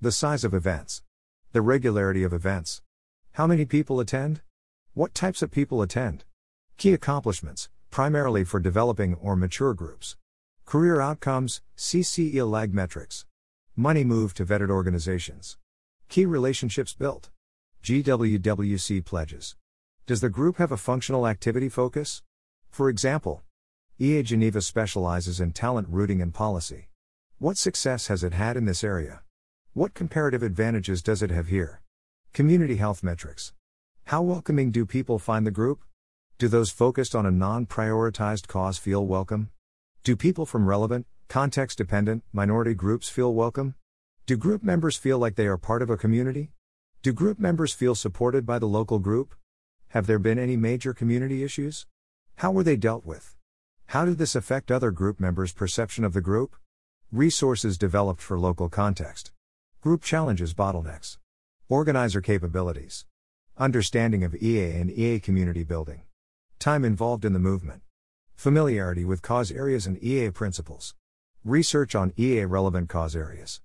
The 0.00 0.12
size 0.12 0.44
of 0.44 0.54
events. 0.54 1.02
The 1.50 1.62
regularity 1.62 2.22
of 2.22 2.32
events. 2.32 2.82
How 3.32 3.48
many 3.48 3.64
people 3.64 3.98
attend? 3.98 4.40
What 4.92 5.16
types 5.16 5.42
of 5.42 5.50
people 5.50 5.82
attend? 5.82 6.22
Key 6.76 6.92
accomplishments, 6.92 7.68
primarily 7.90 8.44
for 8.44 8.60
developing 8.60 9.16
or 9.16 9.34
mature 9.34 9.74
groups. 9.74 10.16
Career 10.64 11.00
outcomes, 11.00 11.60
CCE 11.76 12.48
lag 12.48 12.72
metrics. 12.72 13.26
Money 13.76 14.04
moved 14.04 14.36
to 14.36 14.46
vetted 14.46 14.70
organizations. 14.70 15.56
Key 16.08 16.26
relationships 16.26 16.94
built. 16.94 17.30
GWWC 17.82 19.04
pledges. 19.04 19.56
Does 20.06 20.20
the 20.20 20.28
group 20.28 20.58
have 20.58 20.70
a 20.70 20.76
functional 20.76 21.26
activity 21.26 21.68
focus? 21.68 22.22
For 22.70 22.88
example, 22.88 23.42
EA 23.98 24.22
Geneva 24.22 24.60
specializes 24.60 25.40
in 25.40 25.50
talent 25.50 25.88
routing 25.90 26.22
and 26.22 26.32
policy. 26.32 26.86
What 27.38 27.58
success 27.58 28.06
has 28.06 28.22
it 28.22 28.32
had 28.32 28.56
in 28.56 28.64
this 28.64 28.84
area? 28.84 29.22
What 29.72 29.92
comparative 29.92 30.44
advantages 30.44 31.02
does 31.02 31.20
it 31.20 31.30
have 31.30 31.48
here? 31.48 31.82
Community 32.32 32.76
health 32.76 33.02
metrics. 33.02 33.54
How 34.04 34.22
welcoming 34.22 34.70
do 34.70 34.86
people 34.86 35.18
find 35.18 35.44
the 35.44 35.50
group? 35.50 35.80
Do 36.38 36.46
those 36.46 36.70
focused 36.70 37.16
on 37.16 37.26
a 37.26 37.32
non 37.32 37.66
prioritized 37.66 38.46
cause 38.46 38.78
feel 38.78 39.04
welcome? 39.04 39.50
Do 40.04 40.14
people 40.14 40.46
from 40.46 40.68
relevant, 40.68 41.06
context 41.34 41.76
dependent, 41.78 42.22
minority 42.32 42.74
groups 42.74 43.08
feel 43.08 43.34
welcome? 43.34 43.74
Do 44.24 44.36
group 44.36 44.62
members 44.62 44.96
feel 44.96 45.18
like 45.18 45.34
they 45.34 45.48
are 45.48 45.58
part 45.58 45.82
of 45.82 45.90
a 45.90 45.96
community? 45.96 46.52
Do 47.02 47.12
group 47.12 47.40
members 47.40 47.72
feel 47.72 47.96
supported 47.96 48.46
by 48.46 48.60
the 48.60 48.68
local 48.68 49.00
group? 49.00 49.34
Have 49.88 50.06
there 50.06 50.20
been 50.20 50.38
any 50.38 50.56
major 50.56 50.94
community 50.94 51.42
issues? 51.42 51.86
How 52.36 52.52
were 52.52 52.62
they 52.62 52.76
dealt 52.76 53.04
with? 53.04 53.34
How 53.86 54.04
did 54.04 54.18
this 54.18 54.36
affect 54.36 54.70
other 54.70 54.92
group 54.92 55.18
members' 55.18 55.52
perception 55.52 56.04
of 56.04 56.12
the 56.12 56.20
group? 56.20 56.54
Resources 57.10 57.76
developed 57.76 58.22
for 58.22 58.38
local 58.38 58.68
context. 58.68 59.32
Group 59.80 60.04
challenges 60.04 60.54
bottlenecks. 60.54 61.18
Organizer 61.68 62.20
capabilities. 62.20 63.06
Understanding 63.58 64.22
of 64.22 64.36
EA 64.36 64.70
and 64.70 64.88
EA 64.88 65.18
community 65.18 65.64
building. 65.64 66.02
Time 66.60 66.84
involved 66.84 67.24
in 67.24 67.32
the 67.32 67.40
movement. 67.40 67.82
Familiarity 68.36 69.04
with 69.04 69.20
cause 69.20 69.50
areas 69.50 69.84
and 69.84 70.00
EA 70.00 70.30
principles. 70.30 70.94
Research 71.46 71.94
on 71.94 72.14
EA 72.18 72.46
relevant 72.46 72.88
cause 72.88 73.14
areas. 73.14 73.60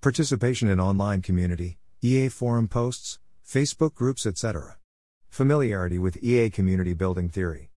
Participation 0.00 0.68
in 0.68 0.78
online 0.78 1.20
community, 1.20 1.78
EA 2.00 2.28
forum 2.28 2.68
posts, 2.68 3.18
Facebook 3.44 3.92
groups, 3.92 4.24
etc. 4.24 4.78
Familiarity 5.30 5.98
with 5.98 6.22
EA 6.22 6.48
community 6.48 6.94
building 6.94 7.28
theory. 7.28 7.72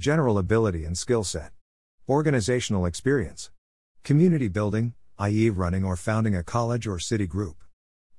General 0.00 0.38
ability 0.38 0.86
and 0.86 0.96
skill 0.96 1.24
set. 1.24 1.52
Organizational 2.08 2.86
experience. 2.86 3.50
Community 4.02 4.48
building, 4.48 4.94
i.e., 5.18 5.50
running 5.50 5.84
or 5.84 5.94
founding 5.94 6.34
a 6.34 6.42
college 6.42 6.86
or 6.86 6.98
city 6.98 7.26
group. 7.26 7.56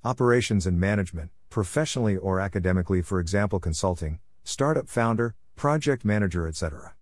Operations 0.04 0.68
and 0.68 0.80
management, 0.80 1.32
professionally 1.50 2.18
or 2.18 2.40
academically, 2.40 3.02
for 3.02 3.20
example, 3.20 3.60
consulting, 3.60 4.20
startup 4.44 4.88
founder, 4.88 5.34
project 5.56 6.06
manager, 6.06 6.48
etc. 6.48 6.94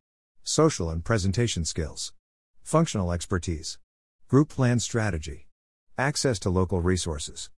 Social 0.46 0.90
and 0.90 1.04
presentation 1.04 1.66
skills. 1.66 2.14
Functional 2.64 3.12
expertise. 3.12 3.80
Group 4.28 4.50
plan 4.50 4.80
strategy. 4.80 5.48
Access 5.98 6.40
to 6.40 6.50
local 6.50 6.80
resources. 6.80 7.50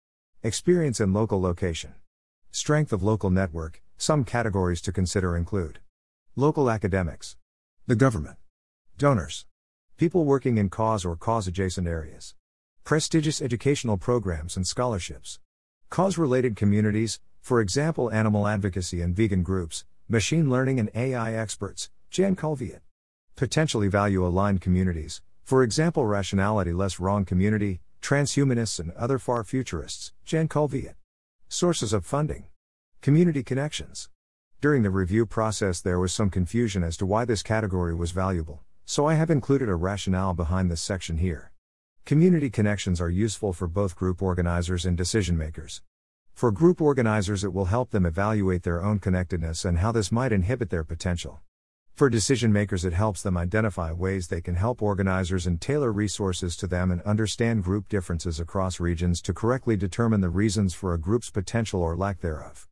Experience 0.41 0.99
in 0.99 1.13
local 1.13 1.39
location. 1.39 1.93
Strength 2.51 2.93
of 2.93 3.03
local 3.03 3.29
network. 3.29 3.81
Some 3.97 4.23
categories 4.23 4.81
to 4.81 4.91
consider 4.91 5.37
include 5.37 5.79
local 6.35 6.69
academics, 6.69 7.37
the 7.85 7.95
government, 7.95 8.37
donors, 8.97 9.45
people 9.97 10.25
working 10.25 10.57
in 10.57 10.67
cause 10.69 11.05
or 11.05 11.15
cause 11.15 11.47
adjacent 11.47 11.87
areas, 11.87 12.33
prestigious 12.83 13.41
educational 13.41 13.97
programs 13.97 14.57
and 14.57 14.65
scholarships, 14.65 15.39
cause 15.89 16.17
related 16.17 16.55
communities, 16.55 17.19
for 17.39 17.61
example, 17.61 18.11
animal 18.11 18.47
advocacy 18.47 18.99
and 18.99 19.15
vegan 19.15 19.43
groups, 19.43 19.85
Machine 20.09 20.49
learning 20.49 20.79
and 20.79 20.89
AI 20.95 21.33
experts, 21.33 21.89
Jan 22.09 22.35
Kulveit. 22.35 22.81
Potentially 23.35 23.87
value 23.87 24.23
aligned 24.23 24.61
communities, 24.61 25.21
for 25.43 25.63
example, 25.63 26.05
rationality 26.05 26.71
less 26.71 26.99
wrong 26.99 27.25
community, 27.25 27.81
transhumanists 27.99 28.79
and 28.79 28.91
other 28.91 29.17
far 29.17 29.43
futurists, 29.43 30.13
Jan 30.23 30.47
Kulveit. 30.47 30.93
Sources 31.49 31.93
of 31.93 32.05
funding. 32.05 32.45
Community 33.01 33.41
connections. 33.41 34.09
During 34.61 34.83
the 34.83 34.91
review 34.91 35.25
process, 35.25 35.81
there 35.81 35.99
was 35.99 36.13
some 36.13 36.29
confusion 36.29 36.83
as 36.83 36.95
to 36.97 37.07
why 37.07 37.25
this 37.25 37.41
category 37.41 37.95
was 37.95 38.11
valuable, 38.11 38.61
so 38.85 39.07
I 39.07 39.15
have 39.15 39.31
included 39.31 39.67
a 39.67 39.75
rationale 39.75 40.35
behind 40.35 40.69
this 40.69 40.81
section 40.81 41.17
here. 41.17 41.51
Community 42.05 42.51
connections 42.51 43.01
are 43.01 43.09
useful 43.09 43.51
for 43.51 43.67
both 43.67 43.95
group 43.95 44.21
organizers 44.21 44.85
and 44.85 44.95
decision 44.95 45.35
makers. 45.37 45.81
For 46.33 46.51
group 46.51 46.81
organizers, 46.81 47.43
it 47.43 47.51
will 47.51 47.65
help 47.65 47.89
them 47.89 48.05
evaluate 48.05 48.61
their 48.61 48.83
own 48.83 48.99
connectedness 48.99 49.65
and 49.65 49.79
how 49.79 49.91
this 49.91 50.11
might 50.11 50.31
inhibit 50.31 50.69
their 50.69 50.83
potential. 50.83 51.41
For 51.95 52.09
decision 52.09 52.51
makers, 52.51 52.85
it 52.85 52.93
helps 52.93 53.21
them 53.21 53.37
identify 53.37 53.91
ways 53.91 54.27
they 54.27 54.41
can 54.41 54.55
help 54.55 54.81
organizers 54.81 55.47
and 55.47 55.61
tailor 55.61 55.91
resources 55.91 56.55
to 56.57 56.67
them 56.67 56.91
and 56.91 57.01
understand 57.03 57.63
group 57.63 57.87
differences 57.89 58.39
across 58.39 58.79
regions 58.79 59.21
to 59.21 59.33
correctly 59.33 59.77
determine 59.77 60.21
the 60.21 60.29
reasons 60.29 60.73
for 60.73 60.93
a 60.93 60.99
group's 60.99 61.29
potential 61.29 61.81
or 61.81 61.95
lack 61.95 62.21
thereof. 62.21 62.67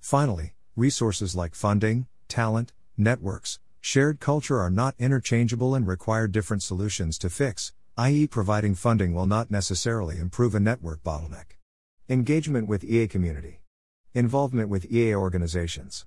Finally, 0.00 0.54
resources 0.76 1.36
like 1.36 1.54
funding, 1.54 2.06
talent, 2.28 2.72
networks, 2.96 3.58
Shared 3.86 4.18
culture 4.18 4.60
are 4.60 4.70
not 4.70 4.94
interchangeable 4.98 5.74
and 5.74 5.86
require 5.86 6.26
different 6.26 6.62
solutions 6.62 7.18
to 7.18 7.28
fix, 7.28 7.74
i.e., 7.98 8.26
providing 8.26 8.74
funding 8.74 9.12
will 9.12 9.26
not 9.26 9.50
necessarily 9.50 10.18
improve 10.18 10.54
a 10.54 10.58
network 10.58 11.02
bottleneck. 11.02 11.58
Engagement 12.08 12.66
with 12.66 12.82
EA 12.82 13.06
community. 13.06 13.60
Involvement 14.14 14.70
with 14.70 14.90
EA 14.90 15.14
organizations. 15.14 16.06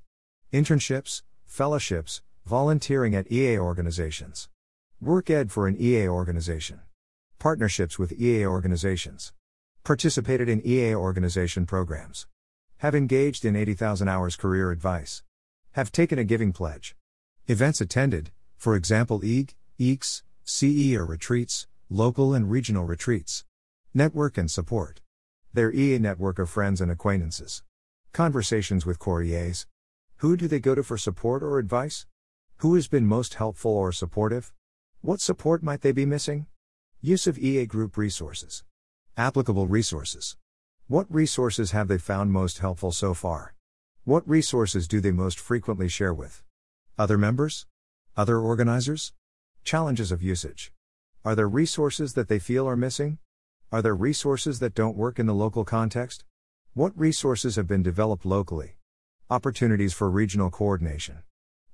Internships, 0.51 1.21
fellowships, 1.45 2.23
volunteering 2.47 3.13
at 3.13 3.29
EA 3.29 3.59
organizations. 3.59 4.47
Work 5.01 5.29
ed 5.29 5.51
for 5.51 5.67
an 5.67 5.75
EA 5.77 6.07
organization. 6.07 6.79
Partnerships 7.39 7.99
with 7.99 8.19
EA 8.19 8.45
organizations. 8.45 9.33
Participated 9.83 10.47
in 10.47 10.65
EA 10.65 10.95
organization 10.95 11.65
programs. 11.65 12.25
Have 12.77 12.95
engaged 12.95 13.43
in 13.43 13.57
80,000 13.57 14.07
hours 14.07 14.37
career 14.37 14.71
advice. 14.71 15.23
Have 15.73 15.91
taken 15.91 16.17
a 16.17 16.23
giving 16.23 16.53
pledge. 16.53 16.95
Events 17.47 17.81
attended, 17.81 18.31
for 18.55 18.77
example, 18.77 19.25
EAG, 19.25 19.53
EAGx, 19.77 20.21
CE 20.45 20.95
or 20.95 21.05
retreats, 21.05 21.67
local 21.89 22.33
and 22.33 22.49
regional 22.49 22.85
retreats. 22.85 23.43
Network 23.93 24.37
and 24.37 24.49
support. 24.49 25.01
Their 25.53 25.73
EA 25.73 25.99
network 25.99 26.39
of 26.39 26.49
friends 26.49 26.79
and 26.79 26.89
acquaintances. 26.89 27.61
Conversations 28.13 28.85
with 28.85 28.99
core 28.99 29.21
EAs. 29.21 29.67
Who 30.17 30.37
do 30.37 30.47
they 30.47 30.59
go 30.59 30.75
to 30.75 30.83
for 30.83 30.97
support 30.97 31.43
or 31.43 31.59
advice? 31.59 32.05
Who 32.61 32.73
has 32.73 32.87
been 32.87 33.05
most 33.05 33.35
helpful 33.35 33.69
or 33.69 33.91
supportive? 33.91 34.51
What 35.01 35.21
support 35.21 35.61
might 35.61 35.81
they 35.81 35.91
be 35.91 36.07
missing? 36.07 36.47
Use 37.01 37.27
of 37.27 37.37
EA 37.37 37.67
group 37.67 37.97
resources. 37.97 38.63
Applicable 39.15 39.67
resources. 39.67 40.37
What 40.87 41.05
resources 41.07 41.69
have 41.69 41.87
they 41.87 41.99
found 41.99 42.31
most 42.31 42.57
helpful 42.57 42.91
so 42.91 43.13
far? 43.13 43.53
What 44.05 44.27
resources 44.27 44.87
do 44.87 44.99
they 44.99 45.11
most 45.11 45.39
frequently 45.39 45.87
share 45.87 46.15
with? 46.15 46.41
Other 46.97 47.15
members? 47.15 47.67
Other 48.15 48.39
organizers? 48.39 49.13
Challenges 49.63 50.11
of 50.11 50.23
usage. 50.23 50.71
Are 51.23 51.35
there 51.35 51.47
resources 51.47 52.13
that 52.13 52.27
they 52.27 52.39
feel 52.39 52.67
are 52.67 52.75
missing? 52.75 53.19
Are 53.71 53.83
there 53.83 53.93
resources 53.95 54.57
that 54.61 54.73
don't 54.73 54.97
work 54.97 55.19
in 55.19 55.27
the 55.27 55.35
local 55.35 55.63
context? 55.63 56.25
What 56.73 56.97
resources 56.97 57.55
have 57.55 57.67
been 57.67 57.83
developed 57.83 58.25
locally? 58.25 58.77
Opportunities 59.29 59.93
for 59.93 60.09
regional 60.09 60.49
coordination. 60.49 61.19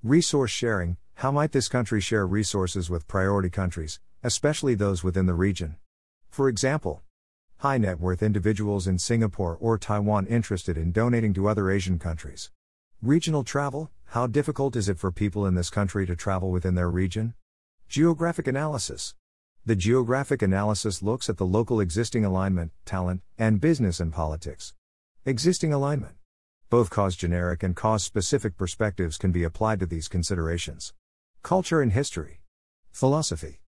Resource 0.04 0.52
sharing 0.52 0.98
How 1.14 1.32
might 1.32 1.54
this 1.54 1.70
country 1.70 2.02
share 2.02 2.28
resources 2.28 2.90
with 2.90 3.08
priority 3.08 3.50
countries, 3.50 4.02
especially 4.22 4.76
those 4.76 5.02
within 5.02 5.28
the 5.28 5.34
region? 5.34 5.78
For 6.30 6.50
example, 6.50 7.04
high 7.60 7.78
net 7.78 8.02
worth 8.02 8.22
individuals 8.22 8.86
in 8.86 9.00
Singapore 9.00 9.58
or 9.62 9.78
Taiwan 9.78 10.28
interested 10.28 10.78
in 10.78 10.92
donating 10.92 11.34
to 11.36 11.48
other 11.48 11.72
Asian 11.72 12.00
countries. 12.00 12.52
Regional 13.02 13.46
travel 13.46 13.92
How 14.08 14.28
difficult 14.28 14.76
is 14.76 14.90
it 14.90 15.00
for 15.00 15.10
people 15.10 15.46
in 15.46 15.56
this 15.56 15.70
country 15.70 16.06
to 16.06 16.18
travel 16.18 16.52
within 16.52 16.76
their 16.76 16.90
region? 16.90 17.34
Geographic 17.88 18.46
analysis. 18.46 19.16
The 19.66 19.78
geographic 19.78 20.42
analysis 20.42 21.02
looks 21.02 21.30
at 21.30 21.38
the 21.38 21.46
local 21.46 21.80
existing 21.80 22.26
alignment, 22.26 22.74
talent, 22.84 23.22
and 23.38 23.62
business 23.62 24.02
and 24.02 24.12
politics. 24.12 24.74
Existing 25.26 25.72
alignment. 25.72 26.16
Both 26.74 26.90
cause 26.90 27.16
generic 27.16 27.62
and 27.62 27.76
cause 27.76 28.04
specific 28.04 28.58
perspectives 28.58 29.20
can 29.20 29.32
be 29.32 29.44
applied 29.44 29.80
to 29.82 29.86
these 29.86 30.08
considerations. 30.08 30.92
Culture 31.44 31.84
and 31.84 31.92
history. 31.92 32.42
Philosophy. 32.92 33.60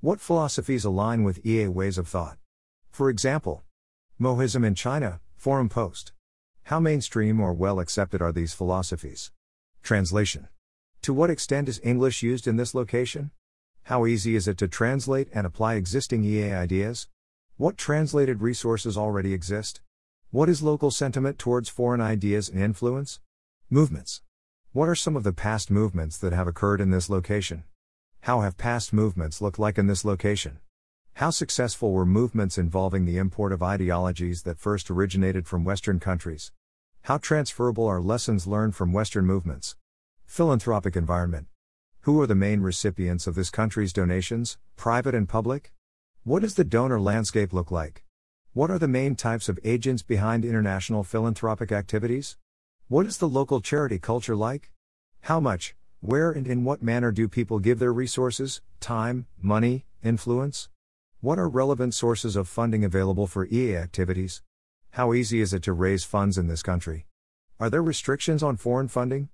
What 0.00 0.20
philosophies 0.20 0.84
align 0.84 1.24
with 1.24 1.44
EA 1.44 1.66
ways 1.66 1.98
of 1.98 2.06
thought? 2.06 2.38
For 2.92 3.10
example, 3.10 3.64
Mohism 4.20 4.64
in 4.64 4.76
China, 4.76 5.20
Forum 5.34 5.68
Post. 5.68 6.12
How 6.62 6.78
mainstream 6.78 7.40
or 7.40 7.52
well 7.52 7.80
accepted 7.80 8.22
are 8.22 8.30
these 8.30 8.54
philosophies? 8.54 9.32
Translation. 9.82 10.46
To 11.00 11.12
what 11.12 11.30
extent 11.30 11.68
is 11.68 11.80
English 11.82 12.22
used 12.22 12.46
in 12.46 12.58
this 12.58 12.76
location? 12.76 13.32
How 13.86 14.06
easy 14.06 14.36
is 14.36 14.46
it 14.46 14.56
to 14.58 14.68
translate 14.68 15.26
and 15.34 15.48
apply 15.48 15.74
existing 15.74 16.22
EA 16.22 16.52
ideas? 16.52 17.08
What 17.56 17.76
translated 17.76 18.40
resources 18.40 18.96
already 18.96 19.34
exist? 19.34 19.80
What 20.32 20.48
is 20.48 20.62
local 20.62 20.90
sentiment 20.90 21.38
towards 21.38 21.68
foreign 21.68 22.00
ideas 22.00 22.48
and 22.48 22.58
influence? 22.58 23.20
Movements. 23.68 24.22
What 24.72 24.88
are 24.88 24.94
some 24.94 25.14
of 25.14 25.24
the 25.24 25.32
past 25.34 25.70
movements 25.70 26.16
that 26.16 26.32
have 26.32 26.48
occurred 26.48 26.80
in 26.80 26.88
this 26.88 27.10
location? 27.10 27.64
How 28.22 28.40
have 28.40 28.56
past 28.56 28.94
movements 28.94 29.42
looked 29.42 29.58
like 29.58 29.76
in 29.76 29.88
this 29.88 30.06
location? 30.06 30.60
How 31.16 31.28
successful 31.28 31.92
were 31.92 32.06
movements 32.06 32.56
involving 32.56 33.04
the 33.04 33.18
import 33.18 33.52
of 33.52 33.62
ideologies 33.62 34.44
that 34.44 34.58
first 34.58 34.90
originated 34.90 35.46
from 35.46 35.64
Western 35.64 36.00
countries? 36.00 36.50
How 37.02 37.18
transferable 37.18 37.86
are 37.86 38.00
lessons 38.00 38.46
learned 38.46 38.74
from 38.74 38.94
Western 38.94 39.26
movements? 39.26 39.76
Philanthropic 40.24 40.96
environment. 40.96 41.48
Who 42.06 42.18
are 42.22 42.26
the 42.26 42.34
main 42.34 42.62
recipients 42.62 43.26
of 43.26 43.34
this 43.34 43.50
country's 43.50 43.92
donations, 43.92 44.56
private 44.76 45.14
and 45.14 45.28
public? 45.28 45.74
What 46.24 46.40
does 46.40 46.54
the 46.54 46.64
donor 46.64 46.98
landscape 46.98 47.52
look 47.52 47.70
like? 47.70 48.02
What 48.54 48.70
are 48.70 48.78
the 48.78 48.86
main 48.86 49.14
types 49.14 49.48
of 49.48 49.58
agents 49.64 50.02
behind 50.02 50.44
international 50.44 51.04
philanthropic 51.04 51.72
activities? 51.72 52.36
What 52.86 53.06
is 53.06 53.16
the 53.16 53.26
local 53.26 53.62
charity 53.62 53.98
culture 53.98 54.36
like? 54.36 54.70
How 55.22 55.40
much, 55.40 55.74
where, 56.00 56.30
and 56.30 56.46
in 56.46 56.62
what 56.62 56.82
manner 56.82 57.12
do 57.12 57.28
people 57.28 57.60
give 57.60 57.78
their 57.78 57.94
resources, 57.94 58.60
time, 58.78 59.24
money, 59.40 59.86
influence? 60.04 60.68
What 61.22 61.38
are 61.38 61.48
relevant 61.48 61.94
sources 61.94 62.36
of 62.36 62.46
funding 62.46 62.84
available 62.84 63.26
for 63.26 63.46
EA 63.46 63.76
activities? 63.76 64.42
How 64.90 65.14
easy 65.14 65.40
is 65.40 65.54
it 65.54 65.62
to 65.62 65.72
raise 65.72 66.04
funds 66.04 66.36
in 66.36 66.46
this 66.46 66.62
country? 66.62 67.06
Are 67.58 67.70
there 67.70 67.82
restrictions 67.82 68.42
on 68.42 68.58
foreign 68.58 68.88
funding? 68.88 69.30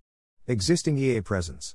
Existing 0.46 0.96
EA 0.96 1.22
presence. 1.22 1.74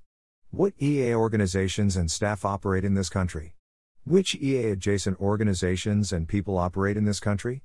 What 0.49 0.81
EA 0.81 1.13
organizations 1.13 1.97
and 1.97 2.09
staff 2.09 2.45
operate 2.45 2.85
in 2.85 2.93
this 2.93 3.09
country? 3.09 3.57
Which 4.05 4.35
EA 4.35 4.71
adjacent 4.71 5.21
organizations 5.21 6.11
and 6.11 6.27
people 6.27 6.57
operate 6.57 6.97
in 6.97 7.05
this 7.05 7.21
country? 7.21 7.63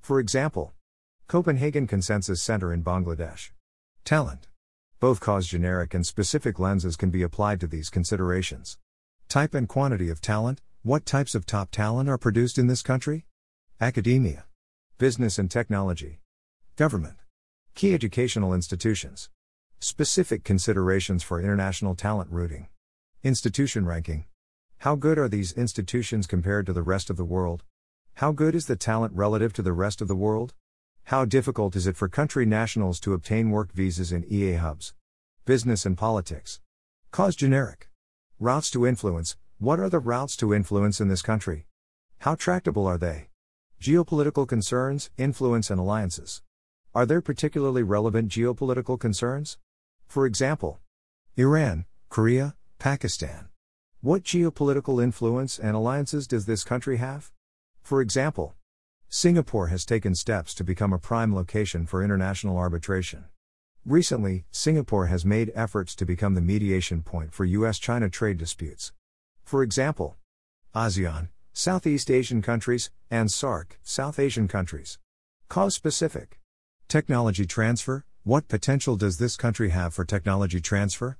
For 0.00 0.20
example, 0.20 0.72
Copenhagen 1.26 1.88
Consensus 1.88 2.40
Center 2.40 2.72
in 2.72 2.84
Bangladesh. 2.84 3.50
Talent. 4.04 4.46
Both 5.00 5.18
cause 5.18 5.48
generic 5.48 5.92
and 5.92 6.06
specific 6.06 6.60
lenses 6.60 6.94
can 6.94 7.10
be 7.10 7.22
applied 7.22 7.58
to 7.60 7.66
these 7.66 7.90
considerations. 7.90 8.78
Type 9.28 9.52
and 9.52 9.68
quantity 9.68 10.10
of 10.10 10.20
talent, 10.20 10.60
what 10.82 11.04
types 11.04 11.34
of 11.34 11.44
top 11.44 11.72
talent 11.72 12.08
are 12.08 12.18
produced 12.18 12.56
in 12.56 12.68
this 12.68 12.82
country? 12.82 13.26
Academia. 13.80 14.44
Business 14.96 15.40
and 15.40 15.50
technology. 15.50 16.20
Government. 16.76 17.16
Key 17.74 17.94
educational 17.94 18.54
institutions. 18.54 19.28
Specific 19.80 20.44
considerations 20.44 21.24
for 21.24 21.40
international 21.40 21.96
talent 21.96 22.30
routing. 22.30 22.68
Institution 23.24 23.86
ranking. 23.86 24.26
How 24.80 24.96
good 24.96 25.18
are 25.18 25.28
these 25.28 25.52
institutions 25.52 26.26
compared 26.26 26.64
to 26.64 26.72
the 26.72 26.82
rest 26.82 27.10
of 27.10 27.18
the 27.18 27.24
world? 27.24 27.64
How 28.14 28.32
good 28.32 28.54
is 28.54 28.64
the 28.64 28.76
talent 28.76 29.12
relative 29.14 29.52
to 29.52 29.62
the 29.62 29.74
rest 29.74 30.00
of 30.00 30.08
the 30.08 30.16
world? 30.16 30.54
How 31.04 31.26
difficult 31.26 31.76
is 31.76 31.86
it 31.86 31.98
for 31.98 32.08
country 32.08 32.46
nationals 32.46 32.98
to 33.00 33.12
obtain 33.12 33.50
work 33.50 33.72
visas 33.74 34.10
in 34.10 34.24
EA 34.32 34.54
hubs? 34.54 34.94
Business 35.44 35.84
and 35.84 35.98
politics. 35.98 36.62
Cause 37.10 37.36
generic. 37.36 37.90
Routes 38.38 38.70
to 38.70 38.86
influence, 38.86 39.36
what 39.58 39.78
are 39.78 39.90
the 39.90 39.98
routes 39.98 40.34
to 40.38 40.54
influence 40.54 40.98
in 40.98 41.08
this 41.08 41.20
country? 41.20 41.66
How 42.20 42.34
tractable 42.34 42.86
are 42.86 42.96
they? 42.96 43.28
Geopolitical 43.82 44.48
concerns, 44.48 45.10
influence, 45.18 45.68
and 45.68 45.78
alliances. 45.78 46.40
Are 46.94 47.04
there 47.04 47.20
particularly 47.20 47.82
relevant 47.82 48.30
geopolitical 48.30 48.98
concerns? 48.98 49.58
For 50.06 50.24
example, 50.24 50.80
Iran, 51.36 51.84
Korea, 52.08 52.56
Pakistan. 52.78 53.50
What 54.02 54.22
geopolitical 54.22 55.02
influence 55.02 55.58
and 55.58 55.76
alliances 55.76 56.26
does 56.26 56.46
this 56.46 56.64
country 56.64 56.96
have? 56.96 57.30
For 57.82 58.00
example, 58.00 58.54
Singapore 59.10 59.66
has 59.66 59.84
taken 59.84 60.14
steps 60.14 60.54
to 60.54 60.64
become 60.64 60.94
a 60.94 60.98
prime 60.98 61.34
location 61.34 61.84
for 61.84 62.02
international 62.02 62.56
arbitration. 62.56 63.26
Recently, 63.84 64.46
Singapore 64.50 65.08
has 65.08 65.26
made 65.26 65.52
efforts 65.54 65.94
to 65.96 66.06
become 66.06 66.34
the 66.34 66.40
mediation 66.40 67.02
point 67.02 67.34
for 67.34 67.44
US 67.44 67.78
China 67.78 68.08
trade 68.08 68.38
disputes. 68.38 68.94
For 69.44 69.62
example, 69.62 70.16
ASEAN, 70.74 71.28
Southeast 71.52 72.10
Asian 72.10 72.40
countries, 72.40 72.90
and 73.10 73.28
SAARC, 73.28 73.72
South 73.82 74.18
Asian 74.18 74.48
countries. 74.48 74.98
Cause 75.50 75.74
specific. 75.74 76.40
Technology 76.88 77.44
transfer 77.44 78.06
What 78.24 78.48
potential 78.48 78.96
does 78.96 79.18
this 79.18 79.36
country 79.36 79.68
have 79.70 79.92
for 79.92 80.06
technology 80.06 80.62
transfer? 80.62 81.18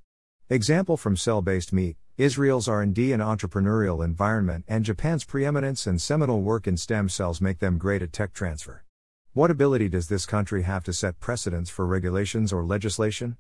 Example 0.49 0.97
from 0.97 1.17
cell 1.19 1.43
based 1.43 1.75
meat, 1.75 1.97
Israel's 2.21 2.69
R&D 2.69 3.13
and 3.13 3.23
entrepreneurial 3.23 4.05
environment 4.05 4.67
and 4.69 4.85
Japan's 4.85 5.25
preeminence 5.25 5.87
and 5.87 5.99
seminal 5.99 6.43
work 6.43 6.67
in 6.67 6.77
stem 6.77 7.09
cells 7.09 7.41
make 7.41 7.61
them 7.61 7.79
great 7.79 8.03
at 8.03 8.13
tech 8.13 8.35
transfer. 8.35 8.85
What 9.33 9.51
ability 9.51 9.89
does 9.89 10.09
this 10.09 10.27
country 10.27 10.65
have 10.65 10.85
to 10.85 10.93
set 10.93 11.19
precedents 11.19 11.71
for 11.71 11.87
regulations 11.87 12.53
or 12.53 12.63
legislation? 12.63 13.39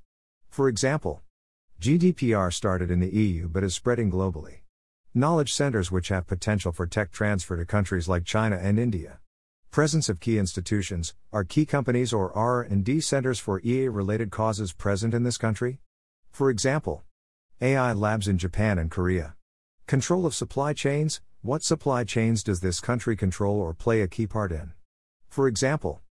For 0.48 0.66
example, 0.66 1.20
GDPR 1.78 2.50
started 2.54 2.90
in 2.90 3.00
the 3.00 3.14
EU 3.14 3.48
but 3.48 3.62
is 3.62 3.74
spreading 3.74 4.10
globally. 4.10 4.60
Knowledge 5.12 5.52
centers 5.52 5.92
which 5.92 6.08
have 6.08 6.26
potential 6.26 6.72
for 6.72 6.86
tech 6.86 7.12
transfer 7.12 7.58
to 7.58 7.66
countries 7.66 8.08
like 8.08 8.24
China 8.24 8.56
and 8.56 8.78
India. 8.78 9.20
Presence 9.70 10.08
of 10.08 10.20
key 10.20 10.38
institutions, 10.38 11.14
are 11.34 11.44
key 11.44 11.66
companies 11.66 12.14
or 12.14 12.32
R&D 12.34 13.02
centers 13.02 13.38
for 13.38 13.60
EA 13.62 13.88
related 13.88 14.30
causes 14.30 14.72
present 14.72 15.12
in 15.12 15.22
this 15.22 15.36
country? 15.36 15.80
For 16.30 16.48
example, 16.48 17.04
AI 17.62 17.92
labs 17.92 18.26
in 18.26 18.38
Japan 18.38 18.78
and 18.78 18.90
Korea. 18.90 19.34
Control 19.86 20.24
of 20.24 20.34
supply 20.34 20.72
chains 20.72 21.20
what 21.42 21.62
supply 21.62 22.04
chains 22.04 22.42
does 22.42 22.60
this 22.60 22.80
country 22.80 23.16
control 23.16 23.58
or 23.58 23.72
play 23.72 24.02
a 24.02 24.08
key 24.08 24.26
part 24.26 24.52
in? 24.52 24.72
For 25.28 25.48
example, 25.48 26.02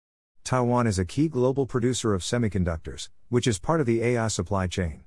Taiwan 0.43 0.87
is 0.87 0.99
a 0.99 1.05
key 1.05 1.29
global 1.29 1.67
producer 1.67 2.15
of 2.15 2.23
semiconductors, 2.23 3.11
which 3.29 3.47
is 3.47 3.59
part 3.59 3.81
of 3.81 3.87
the 3.87 4.03
AI 4.03 4.29
supply 4.29 4.67
chain. 4.67 5.05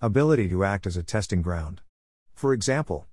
Ability 0.00 0.50
to 0.50 0.64
act 0.64 0.86
as 0.86 0.96
a 0.96 1.02
testing 1.02 1.40
ground. 1.40 1.80
For 2.34 2.52
example, 2.52 3.06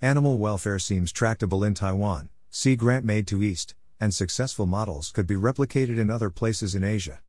animal 0.00 0.38
welfare 0.38 0.80
seems 0.80 1.12
tractable 1.12 1.62
in 1.62 1.74
Taiwan, 1.74 2.28
see 2.48 2.74
grant 2.74 3.04
made 3.04 3.26
to 3.28 3.42
East, 3.42 3.74
and 4.00 4.12
successful 4.12 4.66
models 4.66 5.12
could 5.12 5.28
be 5.28 5.36
replicated 5.36 5.98
in 5.98 6.10
other 6.10 6.30
places 6.30 6.74
in 6.74 6.82
Asia. 6.82 7.20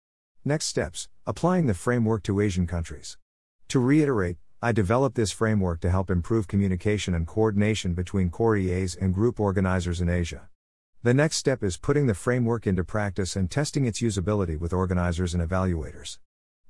Next 0.43 0.65
steps 0.65 1.07
applying 1.27 1.67
the 1.67 1.75
framework 1.75 2.23
to 2.23 2.39
Asian 2.39 2.65
countries. 2.65 3.17
To 3.67 3.79
reiterate, 3.79 4.37
I 4.63 4.71
developed 4.71 5.15
this 5.15 5.31
framework 5.31 5.79
to 5.79 5.89
help 5.89 6.11
improve 6.11 6.47
communication 6.47 7.15
and 7.15 7.25
coordination 7.25 7.95
between 7.95 8.29
core 8.29 8.55
EAs 8.55 8.93
and 8.93 9.11
group 9.11 9.39
organizers 9.39 10.01
in 10.01 10.07
Asia. 10.07 10.49
The 11.01 11.15
next 11.15 11.37
step 11.37 11.63
is 11.63 11.77
putting 11.77 12.05
the 12.05 12.13
framework 12.13 12.67
into 12.67 12.83
practice 12.83 13.35
and 13.35 13.49
testing 13.49 13.85
its 13.85 14.03
usability 14.03 14.59
with 14.59 14.71
organizers 14.71 15.33
and 15.33 15.41
evaluators. 15.41 16.19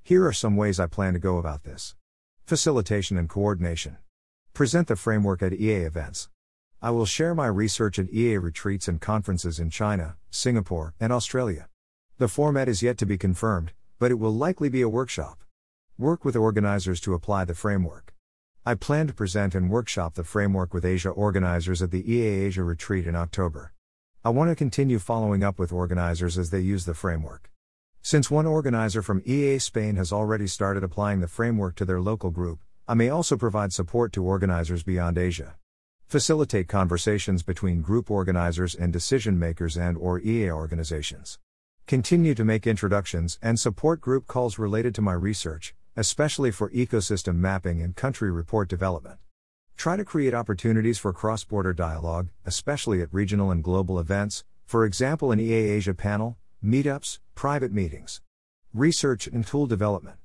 Here 0.03 0.25
are 0.25 0.31
some 0.31 0.55
ways 0.55 0.79
I 0.79 0.87
plan 0.87 1.11
to 1.11 1.19
go 1.19 1.37
about 1.37 1.63
this 1.63 1.95
Facilitation 2.45 3.17
and 3.17 3.27
coordination. 3.27 3.97
Present 4.53 4.87
the 4.87 4.95
framework 4.95 5.43
at 5.43 5.51
EA 5.51 5.83
events. 5.83 6.29
I 6.81 6.91
will 6.91 7.05
share 7.05 7.35
my 7.35 7.47
research 7.47 7.99
at 7.99 8.09
EA 8.13 8.37
retreats 8.37 8.87
and 8.87 9.01
conferences 9.01 9.59
in 9.59 9.69
China, 9.69 10.15
Singapore, 10.29 10.93
and 10.97 11.11
Australia. 11.11 11.67
The 12.19 12.29
format 12.29 12.69
is 12.69 12.81
yet 12.81 12.97
to 12.99 13.05
be 13.05 13.17
confirmed, 13.17 13.73
but 13.99 14.11
it 14.11 14.19
will 14.19 14.33
likely 14.33 14.69
be 14.69 14.81
a 14.81 14.87
workshop. 14.87 15.39
Work 16.01 16.25
with 16.25 16.35
organizers 16.35 16.99
to 17.01 17.13
apply 17.13 17.45
the 17.45 17.53
framework. 17.53 18.15
I 18.65 18.73
plan 18.73 19.05
to 19.05 19.13
present 19.13 19.53
and 19.53 19.69
workshop 19.69 20.15
the 20.15 20.23
framework 20.23 20.73
with 20.73 20.83
Asia 20.83 21.09
organizers 21.11 21.79
at 21.83 21.91
the 21.91 22.11
EA 22.11 22.45
Asia 22.45 22.63
retreat 22.63 23.05
in 23.05 23.15
October. 23.15 23.71
I 24.25 24.31
want 24.31 24.49
to 24.49 24.55
continue 24.55 24.97
following 24.97 25.43
up 25.43 25.59
with 25.59 25.71
organizers 25.71 26.39
as 26.39 26.49
they 26.49 26.59
use 26.59 26.85
the 26.85 26.95
framework. 26.95 27.51
Since 28.01 28.31
one 28.31 28.47
organizer 28.47 29.03
from 29.03 29.21
EA 29.27 29.59
Spain 29.59 29.95
has 29.97 30.11
already 30.11 30.47
started 30.47 30.83
applying 30.83 31.19
the 31.19 31.27
framework 31.27 31.75
to 31.75 31.85
their 31.85 32.01
local 32.01 32.31
group, 32.31 32.61
I 32.87 32.95
may 32.95 33.09
also 33.09 33.37
provide 33.37 33.71
support 33.71 34.11
to 34.13 34.23
organizers 34.23 34.81
beyond 34.81 35.19
Asia. 35.19 35.53
Facilitate 36.07 36.67
conversations 36.67 37.43
between 37.43 37.83
group 37.83 38.09
organizers 38.09 38.73
and 38.73 38.91
decision 38.91 39.37
makers 39.37 39.77
and 39.77 39.99
or 39.99 40.19
EA 40.19 40.49
organizations. 40.49 41.37
Continue 41.85 42.33
to 42.33 42.43
make 42.43 42.65
introductions 42.65 43.37
and 43.39 43.59
support 43.59 44.01
group 44.01 44.25
calls 44.25 44.57
related 44.57 44.95
to 44.95 45.03
my 45.03 45.13
research, 45.13 45.75
especially 45.95 46.51
for 46.51 46.69
ecosystem 46.71 47.35
mapping 47.35 47.81
and 47.81 47.95
country 47.95 48.31
report 48.31 48.69
development. 48.69 49.19
Try 49.75 49.97
to 49.97 50.05
create 50.05 50.33
opportunities 50.33 50.99
for 50.99 51.11
cross 51.11 51.43
border 51.43 51.73
dialogue, 51.73 52.29
especially 52.45 53.01
at 53.01 53.13
regional 53.13 53.51
and 53.51 53.63
global 53.63 53.99
events, 53.99 54.43
for 54.65 54.85
example, 54.85 55.31
an 55.31 55.39
EA 55.39 55.53
Asia 55.53 55.93
panel, 55.93 56.37
meetups, 56.63 57.19
private 57.35 57.71
meetings. 57.71 58.21
Research 58.73 59.27
and 59.27 59.45
tool 59.45 59.65
development. 59.65 60.17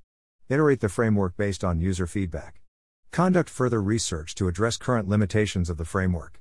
Iterate 0.48 0.80
the 0.80 0.88
framework 0.88 1.36
based 1.36 1.64
on 1.64 1.80
user 1.80 2.06
feedback. 2.06 2.60
Conduct 3.10 3.50
further 3.50 3.82
research 3.82 4.34
to 4.36 4.46
address 4.46 4.76
current 4.76 5.08
limitations 5.08 5.70
of 5.70 5.78
the 5.78 5.84
framework. 5.84 6.40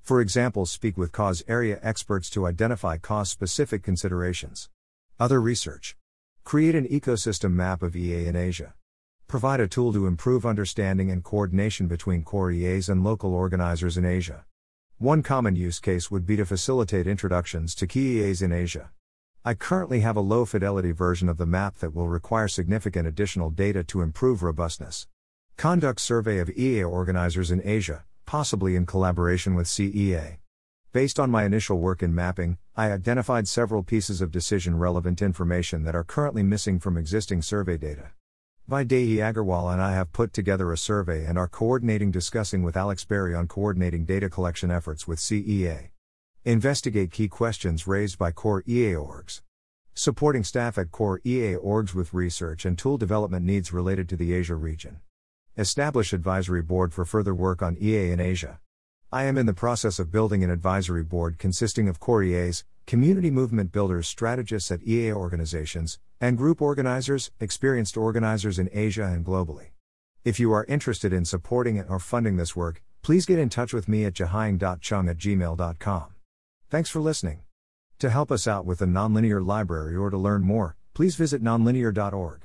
For 0.00 0.20
example, 0.20 0.66
speak 0.66 0.96
with 0.96 1.12
cause 1.12 1.44
area 1.46 1.78
experts 1.82 2.28
to 2.30 2.46
identify 2.46 2.96
cause 2.98 3.30
specific 3.30 3.82
considerations. 3.82 4.68
Other 5.20 5.40
research. 5.40 5.96
Create 6.44 6.74
an 6.74 6.86
ecosystem 6.88 7.52
map 7.52 7.82
of 7.82 7.96
EA 7.96 8.26
in 8.26 8.36
Asia. 8.36 8.74
Provide 9.26 9.60
a 9.60 9.66
tool 9.66 9.94
to 9.94 10.06
improve 10.06 10.44
understanding 10.44 11.10
and 11.10 11.24
coordination 11.24 11.86
between 11.86 12.22
core 12.22 12.50
EAs 12.50 12.90
and 12.90 13.02
local 13.02 13.32
organizers 13.34 13.96
in 13.96 14.04
Asia. 14.04 14.44
One 14.98 15.22
common 15.22 15.56
use 15.56 15.80
case 15.80 16.10
would 16.10 16.26
be 16.26 16.36
to 16.36 16.44
facilitate 16.44 17.06
introductions 17.06 17.74
to 17.76 17.86
key 17.86 18.20
EAs 18.20 18.42
in 18.42 18.52
Asia. 18.52 18.90
I 19.42 19.54
currently 19.54 20.00
have 20.00 20.16
a 20.16 20.20
low 20.20 20.44
fidelity 20.44 20.92
version 20.92 21.30
of 21.30 21.38
the 21.38 21.46
map 21.46 21.78
that 21.78 21.94
will 21.94 22.08
require 22.08 22.46
significant 22.46 23.08
additional 23.08 23.48
data 23.48 23.82
to 23.84 24.02
improve 24.02 24.42
robustness. 24.42 25.08
Conduct 25.56 25.98
survey 25.98 26.40
of 26.40 26.50
EA 26.50 26.84
organizers 26.84 27.50
in 27.50 27.62
Asia, 27.64 28.04
possibly 28.26 28.76
in 28.76 28.84
collaboration 28.84 29.54
with 29.54 29.66
CEA. 29.66 30.36
Based 30.92 31.18
on 31.18 31.30
my 31.30 31.44
initial 31.44 31.78
work 31.78 32.02
in 32.02 32.14
mapping, 32.14 32.58
I 32.76 32.90
identified 32.90 33.46
several 33.46 33.84
pieces 33.84 34.20
of 34.20 34.32
decision 34.32 34.76
relevant 34.76 35.22
information 35.22 35.84
that 35.84 35.94
are 35.94 36.02
currently 36.02 36.42
missing 36.42 36.80
from 36.80 36.96
existing 36.96 37.42
survey 37.42 37.76
data. 37.76 38.10
Vaidehi 38.68 39.18
Agarwalla 39.18 39.74
and 39.74 39.80
I 39.80 39.92
have 39.92 40.12
put 40.12 40.32
together 40.32 40.72
a 40.72 40.76
survey 40.76 41.24
and 41.24 41.38
are 41.38 41.46
coordinating 41.46 42.10
discussing 42.10 42.64
with 42.64 42.76
Alex 42.76 43.04
Barry 43.04 43.32
on 43.32 43.46
coordinating 43.46 44.04
data 44.04 44.28
collection 44.28 44.72
efforts 44.72 45.06
with 45.06 45.20
CEA. 45.20 45.90
Investigate 46.44 47.12
key 47.12 47.28
questions 47.28 47.86
raised 47.86 48.18
by 48.18 48.32
core 48.32 48.64
EA 48.66 48.94
orgs. 48.94 49.42
Supporting 49.94 50.42
staff 50.42 50.76
at 50.76 50.90
core 50.90 51.20
EA 51.24 51.54
orgs 51.54 51.94
with 51.94 52.12
research 52.12 52.64
and 52.64 52.76
tool 52.76 52.98
development 52.98 53.46
needs 53.46 53.72
related 53.72 54.08
to 54.08 54.16
the 54.16 54.34
Asia 54.34 54.56
region. 54.56 55.00
Establish 55.56 56.12
advisory 56.12 56.62
board 56.62 56.92
for 56.92 57.04
further 57.04 57.36
work 57.36 57.62
on 57.62 57.76
EA 57.80 58.10
in 58.10 58.18
Asia. 58.18 58.58
I 59.14 59.26
am 59.26 59.38
in 59.38 59.46
the 59.46 59.54
process 59.54 60.00
of 60.00 60.10
building 60.10 60.42
an 60.42 60.50
advisory 60.50 61.04
board 61.04 61.38
consisting 61.38 61.86
of 61.88 62.00
core 62.00 62.24
EAs, 62.24 62.64
community 62.84 63.30
movement 63.30 63.70
builders, 63.70 64.08
strategists 64.08 64.72
at 64.72 64.82
EA 64.82 65.12
organizations, 65.12 66.00
and 66.20 66.36
group 66.36 66.60
organizers, 66.60 67.30
experienced 67.38 67.96
organizers 67.96 68.58
in 68.58 68.68
Asia 68.72 69.04
and 69.04 69.24
globally. 69.24 69.66
If 70.24 70.40
you 70.40 70.50
are 70.50 70.64
interested 70.64 71.12
in 71.12 71.24
supporting 71.24 71.80
or 71.82 72.00
funding 72.00 72.38
this 72.38 72.56
work, 72.56 72.82
please 73.02 73.24
get 73.24 73.38
in 73.38 73.50
touch 73.50 73.72
with 73.72 73.86
me 73.86 74.04
at 74.04 74.14
jahying.chung 74.14 75.08
at 75.08 75.18
gmail.com. 75.18 76.14
Thanks 76.68 76.90
for 76.90 77.00
listening. 77.00 77.42
To 78.00 78.10
help 78.10 78.32
us 78.32 78.48
out 78.48 78.66
with 78.66 78.80
the 78.80 78.86
Nonlinear 78.86 79.46
Library 79.46 79.94
or 79.94 80.10
to 80.10 80.18
learn 80.18 80.42
more, 80.42 80.74
please 80.92 81.14
visit 81.14 81.40
nonlinear.org. 81.40 82.43